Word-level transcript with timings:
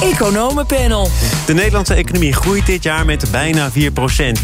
Economenpanel. 0.00 1.08
De 1.46 1.54
Nederlandse 1.54 1.94
economie 1.94 2.32
groeit 2.32 2.66
dit 2.66 2.82
jaar 2.82 3.04
met 3.04 3.30
bijna 3.30 3.70
4% 3.70 3.72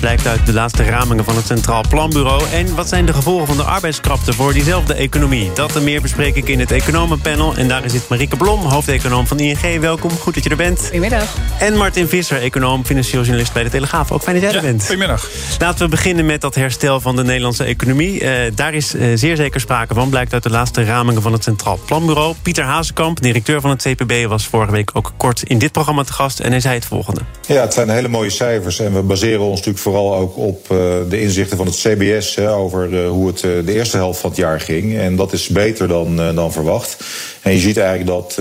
blijkt 0.01 0.27
uit 0.27 0.47
de 0.47 0.53
laatste 0.53 0.85
ramingen 0.85 1.25
van 1.25 1.37
het 1.37 1.47
Centraal 1.47 1.85
Planbureau. 1.89 2.43
En 2.53 2.75
wat 2.75 2.89
zijn 2.89 3.07
de 3.07 3.13
gevolgen 3.13 3.47
van 3.47 3.57
de 3.57 3.63
arbeidskrapte 3.63 4.33
voor 4.33 4.53
diezelfde 4.53 4.95
economie? 4.95 5.53
Dat 5.53 5.77
en 5.77 5.85
meer 5.85 6.01
bespreek 6.01 6.37
ik 6.37 6.49
in 6.49 6.61
het 6.61 6.71
Economenpanel. 6.71 7.55
En 7.55 7.69
daar 7.69 7.91
zit 7.91 8.09
Marieke 8.09 8.37
Blom, 8.37 8.61
hoofdeconoom 8.61 9.27
van 9.27 9.39
ING. 9.39 9.81
Welkom, 9.81 10.11
goed 10.11 10.35
dat 10.35 10.45
je 10.45 10.51
er 10.51 10.57
bent. 10.57 10.81
Goedemiddag. 10.81 11.37
En 11.59 11.77
Martin 11.77 12.09
Visser, 12.09 12.41
econoom, 12.41 12.85
financieel 12.85 13.23
journalist 13.23 13.53
bij 13.53 13.63
de 13.63 13.71
Telegraaf. 13.71 14.11
Ook 14.11 14.23
fijn 14.23 14.41
dat 14.41 14.51
jij 14.51 14.55
er 14.61 14.67
bent. 14.67 14.81
Goedemiddag. 14.81 15.29
Laten 15.59 15.85
we 15.85 15.91
beginnen 15.91 16.27
met 16.27 16.41
dat 16.41 16.55
herstel 16.55 17.01
van 17.01 17.17
de 17.17 17.25
Nederlandse 17.25 17.65
economie. 17.65 18.23
Uh, 18.23 18.31
daar 18.55 18.75
is 18.75 18.95
uh, 18.95 19.03
zeer 19.15 19.37
zeker 19.37 19.61
sprake 19.61 19.95
van, 19.95 20.09
blijkt 20.09 20.33
uit 20.33 20.43
de 20.43 20.51
laatste 20.51 20.85
ramingen 20.85 21.23
van 21.23 21.33
het 21.33 21.43
Centraal 21.43 21.79
Planbureau. 21.87 22.35
Pieter 22.43 22.65
Hazekamp, 22.65 23.21
directeur 23.21 23.61
van 23.61 23.71
het 23.71 23.83
CPB, 23.83 24.27
was 24.29 24.47
vorige 24.47 24.73
week 24.73 24.91
ook 24.93 25.13
kort 25.17 25.40
in 25.43 25.59
dit 25.59 25.73
programma 25.73 26.03
te 26.03 26.13
gast 26.13 26.41
en 26.41 26.51
hij 26.51 26.61
zei 26.61 26.75
het 26.75 26.85
volgende. 26.85 27.21
Ja, 27.47 27.61
het 27.61 27.75
zijn 27.75 27.89
hele 27.89 28.09
mooie 28.09 28.31
cijfers 28.31 28.79
en 28.79 28.95
we 28.95 29.03
baseren 29.03 29.41
ons 29.41 29.57
natuurlijk 29.57 29.79
vooral 29.79 30.15
ook 30.15 30.37
op 30.37 30.67
uh, 30.73 30.79
de 31.09 31.21
inzichten 31.21 31.57
van 31.57 31.67
het 31.67 31.77
CBS 31.77 32.35
hè, 32.35 32.53
over 32.53 32.93
uh, 32.93 33.09
hoe 33.09 33.27
het 33.27 33.43
uh, 33.43 33.67
de 33.67 33.75
eerste 33.75 33.97
helft 33.97 34.21
van 34.21 34.31
het 34.31 34.39
jaar 34.39 34.61
ging. 34.61 34.99
En 34.99 35.17
dat 35.17 35.33
is 35.33 35.49
beter 35.49 35.89
dan, 35.89 36.35
dan 36.35 36.53
verwacht. 36.53 37.05
En 37.43 37.53
je 37.53 37.59
ziet 37.59 37.77
eigenlijk 37.77 38.09
dat 38.09 38.39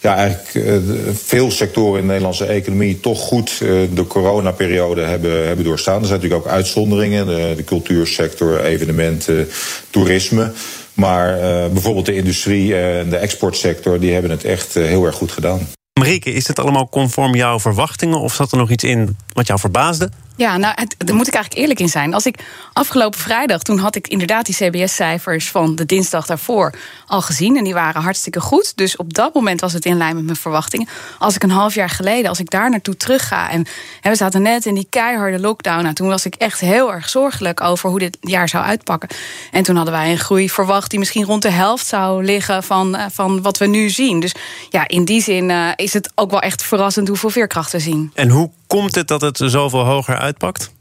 ja, 0.00 0.16
eigenlijk 0.16 0.66
veel 1.12 1.50
sectoren 1.50 1.94
in 1.94 2.00
de 2.00 2.06
Nederlandse 2.06 2.44
economie 2.46 3.00
toch 3.00 3.20
goed 3.20 3.58
de 3.94 4.04
coronaperiode 4.08 5.00
hebben, 5.00 5.46
hebben 5.46 5.64
doorstaan. 5.64 6.00
Er 6.00 6.06
zijn 6.06 6.20
natuurlijk 6.20 6.46
ook 6.46 6.52
uitzonderingen, 6.52 7.26
de, 7.26 7.52
de 7.56 7.64
cultuursector, 7.64 8.60
evenementen, 8.60 9.48
toerisme. 9.90 10.52
Maar 10.94 11.38
bijvoorbeeld 11.72 12.06
de 12.06 12.16
industrie 12.16 12.76
en 12.76 13.10
de 13.10 13.16
exportsector, 13.16 14.00
die 14.00 14.12
hebben 14.12 14.30
het 14.30 14.44
echt 14.44 14.74
heel 14.74 15.04
erg 15.04 15.14
goed 15.14 15.32
gedaan. 15.32 15.68
Marieke, 16.00 16.32
is 16.32 16.48
het 16.48 16.58
allemaal 16.58 16.88
conform 16.88 17.34
jouw 17.34 17.60
verwachtingen 17.60 18.20
of 18.20 18.34
zat 18.34 18.52
er 18.52 18.58
nog 18.58 18.70
iets 18.70 18.84
in 18.84 19.16
wat 19.32 19.46
jou 19.46 19.60
verbaasde? 19.60 20.10
Ja, 20.36 20.56
nou, 20.56 20.74
daar 20.98 21.16
moet 21.16 21.26
ik 21.26 21.34
eigenlijk 21.34 21.62
eerlijk 21.62 21.80
in 21.80 21.88
zijn. 21.88 22.14
Als 22.14 22.26
ik 22.26 22.38
afgelopen 22.72 23.20
vrijdag, 23.20 23.62
toen 23.62 23.78
had 23.78 23.96
ik 23.96 24.08
inderdaad 24.08 24.46
die 24.46 24.54
CBS-cijfers 24.54 25.50
van 25.50 25.74
de 25.74 25.86
dinsdag 25.86 26.26
daarvoor 26.26 26.72
al 27.06 27.22
gezien. 27.22 27.56
En 27.56 27.64
die 27.64 27.74
waren 27.74 28.02
hartstikke 28.02 28.40
goed. 28.40 28.76
Dus 28.76 28.96
op 28.96 29.14
dat 29.14 29.34
moment 29.34 29.60
was 29.60 29.72
het 29.72 29.84
in 29.84 29.96
lijn 29.96 30.14
met 30.14 30.24
mijn 30.24 30.36
verwachtingen. 30.36 30.88
Als 31.18 31.34
ik 31.34 31.42
een 31.42 31.50
half 31.50 31.74
jaar 31.74 31.88
geleden, 31.88 32.28
als 32.28 32.40
ik 32.40 32.50
daar 32.50 32.70
naartoe 32.70 32.96
terug 32.96 33.28
ga. 33.28 33.50
En, 33.50 33.66
we 34.02 34.14
zaten 34.14 34.42
net 34.42 34.66
in 34.66 34.74
die 34.74 34.86
keiharde 34.90 35.38
lockdown. 35.38 35.82
Nou, 35.82 35.94
toen 35.94 36.08
was 36.08 36.26
ik 36.26 36.34
echt 36.34 36.60
heel 36.60 36.92
erg 36.92 37.08
zorgelijk 37.08 37.60
over 37.60 37.90
hoe 37.90 37.98
dit 37.98 38.18
jaar 38.20 38.48
zou 38.48 38.64
uitpakken. 38.64 39.08
En 39.50 39.62
toen 39.62 39.76
hadden 39.76 39.94
wij 39.94 40.10
een 40.10 40.18
groei 40.18 40.50
verwacht 40.50 40.90
die 40.90 40.98
misschien 40.98 41.24
rond 41.24 41.42
de 41.42 41.50
helft 41.50 41.86
zou 41.86 42.24
liggen 42.24 42.62
van, 42.62 42.96
uh, 42.96 43.04
van 43.12 43.42
wat 43.42 43.58
we 43.58 43.66
nu 43.66 43.90
zien. 43.90 44.20
Dus 44.20 44.34
ja, 44.70 44.88
in 44.88 45.04
die 45.04 45.22
zin 45.22 45.48
uh, 45.48 45.68
is 45.76 45.92
het 45.92 46.10
ook 46.14 46.30
wel 46.30 46.40
echt 46.40 46.62
verrassend 46.62 47.08
hoeveel 47.08 47.30
veerkracht 47.30 47.72
we 47.72 47.78
zien. 47.78 48.10
En 48.14 48.28
hoe 48.28 48.50
komt 48.74 48.94
het 48.94 49.08
dat 49.08 49.20
het 49.20 49.40
zoveel 49.44 49.84
hoger 49.84 50.16
uitpakt? 50.16 50.74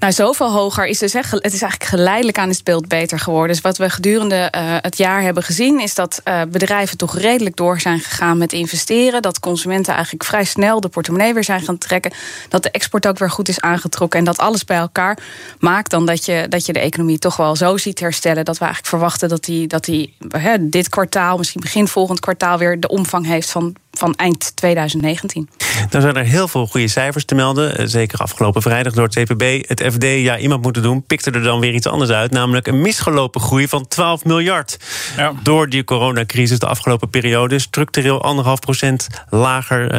Nou, 0.00 0.12
zoveel 0.12 0.52
hoger 0.52 0.86
is 0.86 0.98
dus 0.98 1.14
echt, 1.14 1.30
het 1.30 1.52
is 1.52 1.62
eigenlijk 1.62 1.84
geleidelijk 1.84 2.38
aan 2.38 2.48
het 2.48 2.64
beeld 2.64 2.88
beter 2.88 3.18
geworden. 3.18 3.48
Dus 3.48 3.60
wat 3.60 3.78
we 3.78 3.90
gedurende 3.90 4.52
uh, 4.56 4.76
het 4.80 4.96
jaar 4.96 5.22
hebben 5.22 5.42
gezien, 5.42 5.80
is 5.80 5.94
dat 5.94 6.20
uh, 6.24 6.42
bedrijven 6.48 6.96
toch 6.96 7.18
redelijk 7.18 7.56
door 7.56 7.80
zijn 7.80 8.00
gegaan 8.00 8.38
met 8.38 8.52
investeren. 8.52 9.22
Dat 9.22 9.40
consumenten 9.40 9.94
eigenlijk 9.94 10.24
vrij 10.24 10.44
snel 10.44 10.80
de 10.80 10.88
portemonnee 10.88 11.34
weer 11.34 11.44
zijn 11.44 11.60
gaan 11.60 11.78
trekken. 11.78 12.12
Dat 12.48 12.62
de 12.62 12.70
export 12.70 13.06
ook 13.06 13.18
weer 13.18 13.30
goed 13.30 13.48
is 13.48 13.60
aangetrokken. 13.60 14.18
En 14.18 14.24
dat 14.24 14.38
alles 14.38 14.64
bij 14.64 14.76
elkaar 14.76 15.18
maakt 15.58 15.90
dan 15.90 16.06
dat 16.06 16.24
je, 16.24 16.46
dat 16.48 16.66
je 16.66 16.72
de 16.72 16.80
economie 16.80 17.18
toch 17.18 17.36
wel 17.36 17.56
zo 17.56 17.76
ziet 17.76 18.00
herstellen. 18.00 18.44
Dat 18.44 18.58
we 18.58 18.64
eigenlijk 18.64 18.94
verwachten 18.94 19.28
dat 19.28 19.44
die, 19.44 19.66
dat 19.66 19.84
die 19.84 20.16
dit 20.60 20.88
kwartaal, 20.88 21.36
misschien 21.36 21.60
begin 21.60 21.88
volgend 21.88 22.20
kwartaal, 22.20 22.58
weer 22.58 22.80
de 22.80 22.88
omvang 22.88 23.26
heeft 23.26 23.50
van 23.50 23.76
van 23.92 24.14
eind 24.14 24.56
2019. 24.56 25.48
Dan 25.90 26.00
zijn 26.00 26.16
er 26.16 26.24
heel 26.24 26.48
veel 26.48 26.66
goede 26.66 26.88
cijfers 26.88 27.24
te 27.24 27.34
melden. 27.34 27.78
Eh, 27.78 27.86
zeker 27.86 28.18
afgelopen 28.18 28.62
vrijdag 28.62 28.92
door 28.92 29.04
het 29.04 29.14
CPB. 29.14 29.68
Het 29.68 29.80
FD, 29.92 30.04
ja, 30.04 30.38
iemand 30.38 30.62
moeten 30.62 30.82
doen, 30.82 31.02
pikte 31.02 31.30
er 31.30 31.42
dan 31.42 31.60
weer 31.60 31.74
iets 31.74 31.86
anders 31.86 32.10
uit. 32.10 32.30
Namelijk 32.30 32.66
een 32.66 32.80
misgelopen 32.80 33.40
groei 33.40 33.68
van 33.68 33.88
12 33.88 34.24
miljard. 34.24 34.76
Ja. 35.16 35.32
Door 35.42 35.68
die 35.68 35.84
coronacrisis 35.84 36.58
de 36.58 36.66
afgelopen 36.66 37.10
periode. 37.10 37.58
Structureel 37.58 38.22
anderhalf 38.22 38.60
procent 38.60 39.08
lager, 39.28 39.94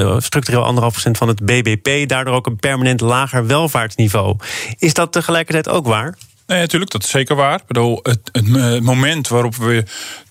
uh, 0.00 0.16
structureel 0.18 0.64
anderhalf 0.64 0.92
procent 0.92 1.18
van 1.18 1.28
het 1.28 1.44
BBP. 1.44 2.08
Daardoor 2.08 2.34
ook 2.34 2.46
een 2.46 2.56
permanent 2.56 3.00
lager 3.00 3.46
welvaartsniveau. 3.46 4.36
Is 4.78 4.94
dat 4.94 5.12
tegelijkertijd 5.12 5.68
ook 5.68 5.86
waar? 5.86 6.14
Nee, 6.46 6.60
natuurlijk, 6.60 6.90
dat 6.90 7.02
is 7.02 7.10
zeker 7.10 7.36
waar. 7.36 7.58
Ik 7.58 7.66
bedoel, 7.66 8.00
het, 8.02 8.20
het 8.32 8.82
moment 8.82 9.28
waarop 9.28 9.56
we 9.56 9.84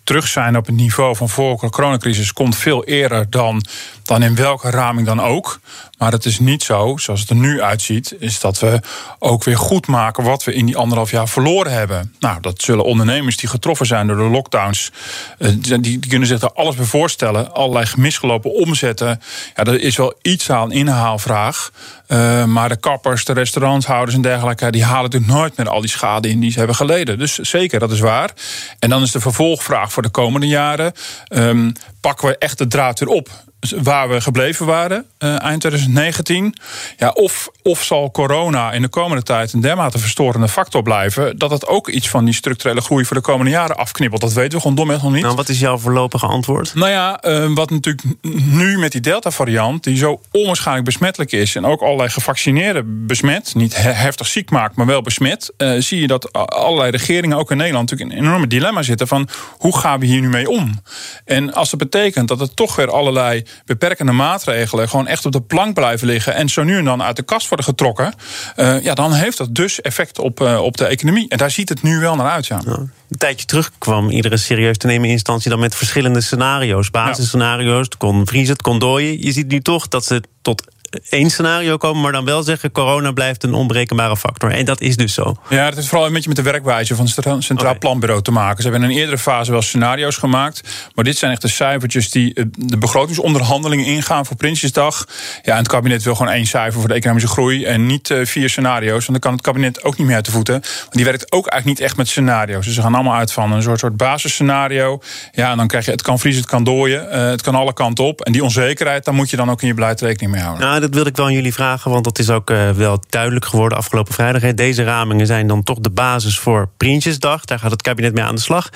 terug 0.03 0.28
zijn 0.28 0.58
op 0.58 0.66
het 0.66 0.75
niveau 0.75 1.16
van 1.16 1.30
voor 1.30 1.58
de 1.59 1.69
coronacrisis 1.69 2.34
komt 2.34 2.56
veel 2.56 2.84
eerder 2.84 3.30
dan, 3.30 3.66
dan 4.03 4.24
in 4.24 4.36
welke 4.36 4.69
raming 4.69 5.08
dan 5.08 5.22
ook. 5.22 5.59
Maar 5.97 6.12
het 6.12 6.25
is 6.25 6.40
niet 6.40 6.64
zo, 6.64 6.97
zoals 6.97 7.19
het 7.19 7.30
er 7.30 7.36
nu 7.36 7.62
uitziet, 7.62 8.16
is 8.19 8.40
dat 8.40 8.59
we 8.59 8.80
ook 9.19 9.44
weer 9.44 9.58
goed 9.58 9.88
maken 9.88 10.24
wat 10.24 10.44
we 10.44 10.53
in 10.53 10.66
die 10.66 10.78
anderhalf 10.78 11.12
jaar 11.12 11.28
verloren 11.28 11.72
hebben. 11.72 12.13
Nou, 12.19 12.42
dat 12.42 12.62
zullen 12.62 12.86
ondernemers 12.86 13.38
die 13.38 13.50
getroffen 13.50 13.86
zijn 13.86 14.08
door 14.08 14.18
de 14.18 14.24
lockdowns, 14.24 14.92
eh, 15.38 15.50
die, 15.80 16.00
kunnen 16.08 16.28
zich 16.28 16.40
daar 16.40 16.53
alles 16.53 16.75
bij 16.75 16.86
voorstellen. 16.86 17.53
Allerlei 17.53 17.86
misgelopen 17.97 18.53
omzetten. 18.53 19.22
Ja, 19.56 19.63
dat 19.63 19.75
is 19.75 19.97
wel 19.97 20.13
iets 20.22 20.50
aan 20.50 20.72
inhaalvraag. 20.72 21.72
Uh, 22.08 22.46
maar 22.46 22.69
de 22.69 22.75
kappers, 22.75 23.25
de 23.25 23.34
restauranthouders 23.34 24.16
en 24.16 24.22
dergelijke, 24.22 24.72
die 24.72 24.84
halen 24.84 25.03
natuurlijk 25.03 25.31
nooit 25.31 25.58
meer 25.58 25.69
al 25.69 25.81
die 25.81 25.90
schade 25.90 26.30
in 26.30 26.40
die 26.40 26.52
ze 26.52 26.58
hebben 26.58 26.75
geleden. 26.75 27.18
Dus 27.18 27.36
zeker, 27.36 27.80
dat 27.80 27.92
is 27.92 28.00
waar. 28.00 28.31
En 28.80 28.90
dan 28.90 29.02
is 29.02 29.12
de 29.12 29.19
vervolgvraag 29.19 29.93
voor 29.94 30.04
de 30.04 30.09
komende 30.09 30.48
jaren: 30.48 30.94
um, 31.28 31.72
pakken 32.02 32.28
we 32.28 32.38
echt 32.38 32.58
de 32.58 32.68
draad 32.68 33.00
weer 33.00 33.09
op? 33.09 33.30
Waar 33.72 34.09
we 34.09 34.22
gebleven 34.22 34.66
waren 34.66 35.06
uh, 35.19 35.41
eind 35.41 35.59
2019. 35.59 36.56
Ja, 36.97 37.09
of, 37.09 37.50
of 37.62 37.84
zal 37.84 38.12
corona 38.12 38.72
in 38.72 38.81
de 38.81 38.88
komende 38.88 39.24
tijd 39.24 39.53
een 39.53 39.62
dermate 39.62 40.00
verstorende 40.00 40.47
factor 40.47 40.84
blijven... 40.84 41.38
dat 41.38 41.51
het 41.51 41.68
ook 41.68 41.88
iets 41.88 42.09
van 42.09 42.25
die 42.25 42.34
structurele 42.34 42.81
groei 42.81 43.06
voor 43.06 43.16
de 43.16 43.22
komwende 43.22 43.51
jaren 43.51 43.78
afknippelt. 43.78 44.22
Dat 44.22 44.34
weten 44.34 44.51
we 44.51 44.59
gewoon 44.59 44.75
domweg 44.75 45.01
nog 45.01 45.12
niet. 45.12 45.24
Nou, 45.24 45.35
wat 45.35 45.50
is 45.50 45.59
jouw 45.59 45.78
voorlopige 45.78 46.25
antwoord? 46.25 46.75
Nou 46.75 46.91
ja, 46.91 47.24
uh, 47.25 47.53
wat 47.53 47.69
natuurlijk 47.69 48.03
nu 48.51 48.78
met 48.78 48.91
die 48.91 49.01
Delta-variant... 49.01 49.84
die 49.84 49.97
zo 49.97 50.22
onwaarschijnlijk 50.31 50.85
besmettelijk 50.85 51.31
is... 51.31 51.56
en 51.56 51.66
ook 51.66 51.81
allerlei 51.81 52.09
gevaccineerden 52.09 53.06
besmet... 53.06 53.56
niet 53.56 53.75
heftig 53.84 54.28
ziek 54.28 54.50
maakt, 54.50 54.75
maar 54.75 54.85
wel 54.85 55.01
besmet... 55.01 55.53
Uh, 55.57 55.81
zie 55.81 56.01
je 56.01 56.07
dat 56.07 56.34
allerlei 56.34 56.91
regeringen, 56.91 57.38
ook 57.38 57.51
in 57.51 57.57
Nederland... 57.57 57.90
natuurlijk 57.90 58.18
in 58.18 58.24
een 58.24 58.30
enorme 58.30 58.47
dilemma 58.47 58.81
zitten 58.81 59.07
van... 59.07 59.28
hoe 59.57 59.78
gaan 59.78 60.00
we 60.00 60.06
hier 60.06 60.22
nu 60.22 60.30
mee 60.30 60.50
om? 60.50 60.81
En 61.25 61.53
als 61.53 61.69
dat 61.69 61.80
betekent 61.80 62.28
dat 62.28 62.41
er 62.41 62.53
toch 62.53 62.75
weer 62.75 62.91
allerlei 62.91 63.45
beperkende 63.66 64.12
maatregelen 64.12 64.90
gewoon 64.90 65.08
echt 65.08 65.25
op 65.25 65.31
de 65.31 65.41
plank 65.41 65.74
blijven 65.74 66.08
liggen 66.08 66.36
en 66.36 66.50
zo 66.50 66.64
nu 66.64 66.78
en 66.78 66.86
dan 66.86 67.03
uit 67.03 67.16
de 67.16 67.24
kast 67.24 67.47
worden 67.47 67.66
getrokken, 67.66 68.14
uh, 68.56 68.84
ja, 68.84 68.94
dan 68.94 69.14
heeft 69.14 69.38
dat 69.38 69.56
dus 69.56 69.81
effect 69.81 70.19
op, 70.19 70.40
uh, 70.40 70.62
op 70.62 70.78
de 70.78 70.86
economie. 70.86 71.30
En 71.30 71.38
daar 71.38 71.52
ziet 71.52 71.69
het 71.69 71.81
nu 71.81 72.00
wel 72.00 72.16
naar 72.16 72.30
uit. 72.30 72.47
Ja. 72.47 72.62
ja. 72.66 72.72
Een 72.72 73.18
tijdje 73.18 73.46
terug 73.46 73.72
kwam 73.78 74.09
iedere 74.09 74.38
serieus 74.38 74.78
te 74.78 74.88
nemen 74.88 75.09
instantie 75.09 75.50
dan 75.50 75.59
met 75.59 75.75
verschillende 75.75 76.22
scenario's. 76.22 76.90
Basisscenario's, 76.90 77.86
het 77.86 77.97
kon 77.97 78.28
vriezen, 78.28 78.53
het 78.53 78.62
kon 78.62 78.80
dooien. 78.80 79.22
Je 79.22 79.31
ziet 79.31 79.47
nu 79.47 79.62
toch 79.62 79.88
dat 79.88 80.06
ze 80.06 80.24
tot 80.42 80.63
één 81.09 81.30
scenario 81.30 81.78
komen, 81.78 82.02
maar 82.02 82.12
dan 82.12 82.26
wel 82.26 82.44
zeggen: 82.44 82.72
corona 82.72 83.12
blijft 83.12 83.44
een 83.44 83.54
onberekenbare 83.54 84.18
factor. 84.18 84.52
En 84.52 84.66
dat 84.66 84.81
is 84.81 84.96
dus 84.96 85.14
zo. 85.14 85.36
Ja, 85.50 85.66
dat 85.66 85.76
heeft 85.76 85.88
vooral 85.88 86.08
een 86.08 86.14
beetje 86.14 86.28
met 86.28 86.38
de 86.38 86.44
werkwijze 86.44 86.96
van 86.96 87.06
het 87.06 87.44
Centraal 87.44 87.68
okay. 87.68 87.78
Planbureau 87.80 88.22
te 88.22 88.31
maken. 88.31 88.63
Ze 88.63 88.69
hebben 88.69 88.90
in 88.90 88.95
een 88.95 89.01
eerdere 89.01 89.18
fase 89.18 89.51
wel 89.51 89.62
scenario's 89.62 90.18
gemaakt. 90.18 90.62
Maar 90.95 91.04
dit 91.04 91.18
zijn 91.18 91.31
echt 91.31 91.42
de 91.42 91.48
cijfertjes 91.48 92.10
die 92.10 92.34
eh, 92.34 92.45
de 92.57 92.78
begrotingsonderhandelingen 92.78 93.86
ingaan 93.86 94.25
voor 94.25 94.36
Prinsjesdag. 94.36 95.07
Ja, 95.42 95.51
en 95.51 95.57
het 95.57 95.68
kabinet 95.68 96.04
wil 96.04 96.16
gewoon 96.16 96.31
één 96.31 96.45
cijfer 96.45 96.80
voor 96.80 96.90
de 96.90 96.94
economische 96.94 97.30
groei 97.30 97.66
en 97.66 97.86
niet 97.86 98.10
uh, 98.10 98.25
vier 98.25 98.50
scenario's. 98.50 99.06
Want 99.06 99.07
dan 99.07 99.19
kan 99.19 99.31
het 99.31 99.42
kabinet 99.42 99.84
ook 99.84 99.98
niet 99.98 100.07
meer 100.07 100.16
uit 100.16 100.25
de 100.25 100.31
voeten. 100.31 100.54
Want 100.54 100.94
die 100.94 101.06
werkt 101.06 101.31
ook 101.31 101.48
eigenlijk 101.48 101.80
niet 101.80 101.88
echt 101.88 101.98
met 101.98 102.07
scenario's. 102.07 102.66
Dus 102.66 102.75
ze 102.75 102.81
gaan 102.81 102.95
allemaal 102.95 103.16
uit 103.16 103.31
van 103.31 103.51
een 103.51 103.62
soort, 103.62 103.80
soort 103.80 103.98
basisscenario. 103.98 105.01
Ja, 105.31 105.51
en 105.51 105.57
dan 105.57 105.68
krijg 105.68 105.86
je 105.86 105.92
het 105.92 106.01
kan 106.01 106.19
vriezen, 106.19 106.42
het 106.42 106.51
kan 106.51 106.63
dooien. 106.63 107.06
Uh, 107.06 107.30
het 107.30 107.42
kan 107.42 107.56
alle 107.56 107.74
kanten 107.74 108.04
op. 108.04 108.22
En 108.22 108.31
die 108.31 108.44
onzekerheid, 108.44 109.06
daar 109.06 109.13
moet 109.13 109.30
je 109.30 109.36
dan 109.36 109.51
ook 109.51 109.62
in 109.62 109.68
je 109.68 109.74
beleid 109.74 110.01
rekening 110.01 110.31
mee 110.31 110.42
houden. 110.42 110.68
Nou, 110.68 110.80
dat 110.83 110.94
wilde 110.94 111.09
ik 111.09 111.15
wel 111.15 111.25
aan 111.25 111.33
jullie 111.33 111.53
vragen, 111.53 111.91
want 111.91 112.03
dat 112.03 112.19
is 112.19 112.30
ook 112.30 112.50
uh, 112.50 112.69
wel 112.69 113.03
duidelijk 113.09 113.45
geworden 113.45 113.77
afgelopen 113.77 114.13
vrijdag. 114.13 114.53
Deze 114.53 114.83
ramingen 114.83 115.27
zijn 115.27 115.47
dan 115.47 115.63
toch 115.63 115.80
de 115.80 115.89
basis 115.89 116.39
voor 116.39 116.69
Prinsjesdag. 116.77 117.45
Daar 117.45 117.59
gaat 117.59 117.71
het 117.71 117.81
kabinet 117.81 118.13
mee 118.13 118.24
aan 118.24 118.35
de 118.35 118.41
slag. 118.41 118.69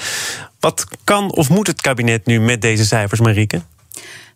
Wat 0.60 0.88
kan 1.04 1.32
of 1.32 1.50
moet 1.50 1.68
het 1.68 1.82
kabinet 1.82 2.26
nu 2.26 2.40
met 2.40 2.62
deze 2.62 2.86
cijfers, 2.86 3.20
Marieke? 3.20 3.62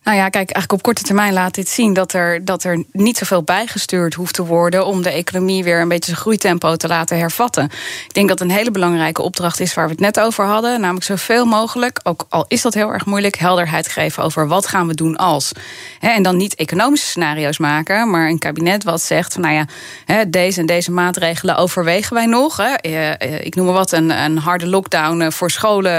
Nou 0.03 0.18
ja, 0.18 0.24
kijk, 0.24 0.51
eigenlijk 0.51 0.71
op 0.71 0.81
korte 0.81 1.03
termijn 1.03 1.33
laat 1.33 1.56
dit 1.56 1.69
zien 1.69 1.94
dat 1.94 2.13
er, 2.13 2.45
dat 2.45 2.63
er 2.63 2.83
niet 2.92 3.18
zoveel 3.18 3.44
bijgestuurd 3.44 4.13
hoeft 4.13 4.33
te 4.33 4.45
worden 4.45 4.86
om 4.86 5.01
de 5.01 5.09
economie 5.09 5.63
weer 5.63 5.81
een 5.81 5.88
beetje 5.88 6.12
zijn 6.12 6.18
groeitempo 6.18 6.75
te 6.75 6.88
laten 6.88 7.18
hervatten. 7.18 7.63
Ik 8.07 8.13
denk 8.13 8.27
dat 8.30 8.42
een 8.42 8.51
hele 8.51 8.71
belangrijke 8.71 9.21
opdracht 9.21 9.59
is 9.59 9.74
waar 9.74 9.86
we 9.86 9.92
het 9.92 10.00
net 10.00 10.19
over 10.19 10.45
hadden, 10.45 10.81
namelijk 10.81 11.06
zoveel 11.06 11.45
mogelijk, 11.45 12.00
ook 12.03 12.25
al 12.30 12.45
is 12.48 12.62
dat 12.62 12.74
heel 12.74 12.94
erg 12.94 13.06
moeilijk, 13.06 13.38
helderheid 13.38 13.88
geven 13.88 14.24
over 14.24 14.48
wat 14.48 14.68
gaan 14.68 14.88
we 14.88 14.94
doen 14.94 15.15
als. 15.15 15.51
en 16.00 16.24
dan 16.24 16.38
niet 16.38 16.56
economische 16.56 17.07
scenario's 17.07 17.57
maken, 17.57 18.09
maar 18.09 18.30
een 18.30 18.39
kabinet 18.39 18.83
wat 18.83 19.01
zegt 19.01 19.33
van 19.33 19.42
nou 19.42 19.54
ja, 19.54 20.25
deze 20.25 20.59
en 20.59 20.65
deze 20.65 20.92
maatregelen 20.92 21.57
overwegen 21.57 22.13
wij 22.13 22.25
nog. 22.25 22.59
Eh, 22.59 23.21
eh, 23.21 23.45
ik 23.45 23.56
noem 23.56 23.65
maar 23.65 23.74
wat, 23.75 23.92
een, 23.92 24.09
een 24.09 24.38
harde 24.38 24.68
lockdown 24.68 25.21
eh, 25.21 25.31
voor 25.31 25.51
scholen 25.51 25.89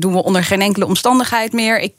doen 0.00 0.12
we 0.12 0.22
onder 0.22 0.44
geen 0.44 0.60
enkele 0.60 0.86
omstandigheid 0.86 1.52
meer. 1.52 1.78
Ik, 1.78 1.92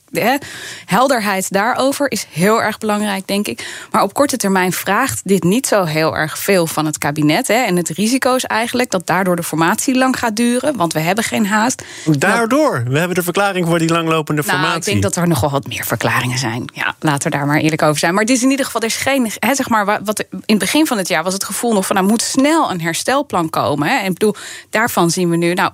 helderheid 0.85 1.46
daarover 1.49 2.11
is 2.11 2.25
heel 2.29 2.61
erg 2.61 2.77
belangrijk, 2.77 3.27
denk 3.27 3.47
ik. 3.47 3.87
Maar 3.91 4.03
op 4.03 4.13
korte 4.13 4.37
termijn 4.37 4.71
vraagt 4.71 5.21
dit 5.23 5.43
niet 5.43 5.67
zo 5.67 5.83
heel 5.83 6.15
erg 6.15 6.37
veel 6.39 6.67
van 6.67 6.85
het 6.85 6.97
kabinet. 6.97 7.47
Hè. 7.47 7.53
En 7.53 7.75
het 7.75 7.89
risico 7.89 8.35
is 8.35 8.43
eigenlijk 8.43 8.91
dat 8.91 9.07
daardoor 9.07 9.35
de 9.35 9.43
formatie 9.43 9.97
lang 9.97 10.19
gaat 10.19 10.35
duren, 10.35 10.77
want 10.77 10.93
we 10.93 10.99
hebben 10.99 11.23
geen 11.23 11.45
haast. 11.45 11.83
Daardoor? 12.05 12.83
We 12.87 12.97
hebben 12.97 13.15
de 13.15 13.23
verklaring 13.23 13.67
voor 13.67 13.79
die 13.79 13.89
langlopende 13.89 14.41
nou, 14.41 14.53
formatie. 14.53 14.77
Ik 14.77 14.85
denk 14.85 15.01
dat 15.01 15.15
er 15.15 15.27
nog 15.27 15.39
wel 15.39 15.49
wat 15.49 15.67
meer 15.67 15.85
verklaringen 15.85 16.37
zijn. 16.37 16.65
Ja, 16.73 16.95
laten 16.99 17.31
we 17.31 17.37
daar 17.37 17.45
maar 17.45 17.59
eerlijk 17.59 17.81
over 17.81 17.99
zijn. 17.99 18.13
Maar 18.13 18.23
het 18.23 18.31
is 18.31 18.43
in 18.43 18.49
ieder 18.49 18.65
geval, 18.65 18.81
er 18.81 18.87
is 18.87 18.95
geen. 18.95 19.31
Hè, 19.39 19.55
zeg 19.55 19.69
maar, 19.69 19.85
wat, 19.85 20.19
in 20.29 20.39
het 20.45 20.59
begin 20.59 20.87
van 20.87 20.97
het 20.97 21.07
jaar 21.07 21.23
was 21.23 21.33
het 21.33 21.43
gevoel 21.43 21.73
nog 21.73 21.85
van, 21.85 21.95
nou 21.95 22.07
moet 22.07 22.21
snel 22.21 22.71
een 22.71 22.81
herstelplan 22.81 23.49
komen. 23.49 23.87
Hè. 23.87 23.97
En 23.97 24.05
ik 24.05 24.13
bedoel, 24.13 24.35
daarvan 24.69 25.11
zien 25.11 25.29
we 25.29 25.35
nu, 25.35 25.53
nou, 25.53 25.71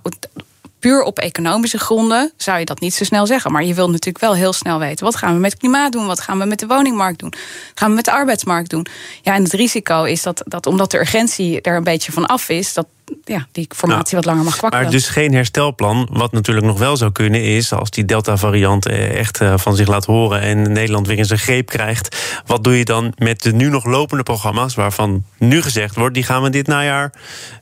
puur 0.84 1.04
op 1.04 1.20
economische 1.20 1.78
gronden 1.78 2.32
zou 2.38 2.60
je 2.60 2.66
dat 2.66 2.80
niet 2.80 2.94
zo 2.94 3.04
snel 3.04 3.26
zeggen. 3.26 3.52
Maar 3.52 3.64
je 3.64 3.74
wilt 3.74 3.92
natuurlijk 3.92 4.24
wel 4.24 4.36
heel 4.36 4.54
snel 4.54 4.80
weten: 4.80 5.06
wat 5.06 5.16
gaan 5.16 5.34
we 5.34 5.40
met 5.40 5.58
klimaat 5.58 5.92
doen? 5.92 6.06
Wat 6.06 6.20
gaan 6.20 6.40
we 6.40 6.46
met 6.46 6.60
de 6.60 6.68
woningmarkt 6.68 7.20
doen? 7.20 7.30
Wat 7.30 7.72
gaan 7.80 7.90
we 7.90 7.96
met 7.96 8.06
de 8.06 8.12
arbeidsmarkt 8.12 8.70
doen? 8.70 8.86
Ja, 9.22 9.34
en 9.36 9.44
het 9.44 9.54
risico 9.54 10.04
is 10.04 10.22
dat, 10.22 10.44
dat 10.46 10.66
omdat 10.66 10.92
de 10.92 11.00
urgentie 11.00 11.62
er 11.62 11.76
een 11.76 11.84
beetje 11.84 12.12
van 12.12 12.26
af 12.26 12.50
is, 12.50 12.74
dat 12.74 12.86
ja, 13.24 13.48
die 13.52 13.68
formatie 13.76 14.16
wat 14.18 14.26
langer 14.26 14.44
mag 14.44 14.58
kwakkelen. 14.58 14.84
Maar 14.84 14.94
dus 14.94 15.08
geen 15.08 15.34
herstelplan. 15.34 16.08
Wat 16.12 16.32
natuurlijk 16.32 16.66
nog 16.66 16.80
wel 16.80 16.98
zou 16.98 17.12
kunnen 17.12 17.44
is... 17.44 17.74
als 17.74 17.90
die 17.90 18.06
Delta-variant 18.06 18.86
eh, 18.86 19.20
echt 19.20 19.42
eh, 19.42 19.54
van 19.58 19.76
zich 19.76 19.88
laat 19.88 20.06
horen... 20.06 20.42
en 20.42 20.72
Nederland 20.72 21.08
weer 21.08 21.18
in 21.18 21.26
zijn 21.26 21.40
greep 21.40 21.68
krijgt... 21.68 22.42
wat 22.46 22.64
doe 22.64 22.78
je 22.78 22.86
dan 22.86 23.14
met 23.18 23.42
de 23.42 23.54
nu 23.54 23.70
nog 23.70 23.86
lopende 23.86 24.24
programma's... 24.24 24.76
waarvan 24.76 25.24
nu 25.38 25.62
gezegd 25.62 25.96
wordt... 25.96 26.14
die 26.14 26.24
gaan 26.24 26.42
we 26.44 26.50
dit 26.50 26.68
najaar 26.68 27.14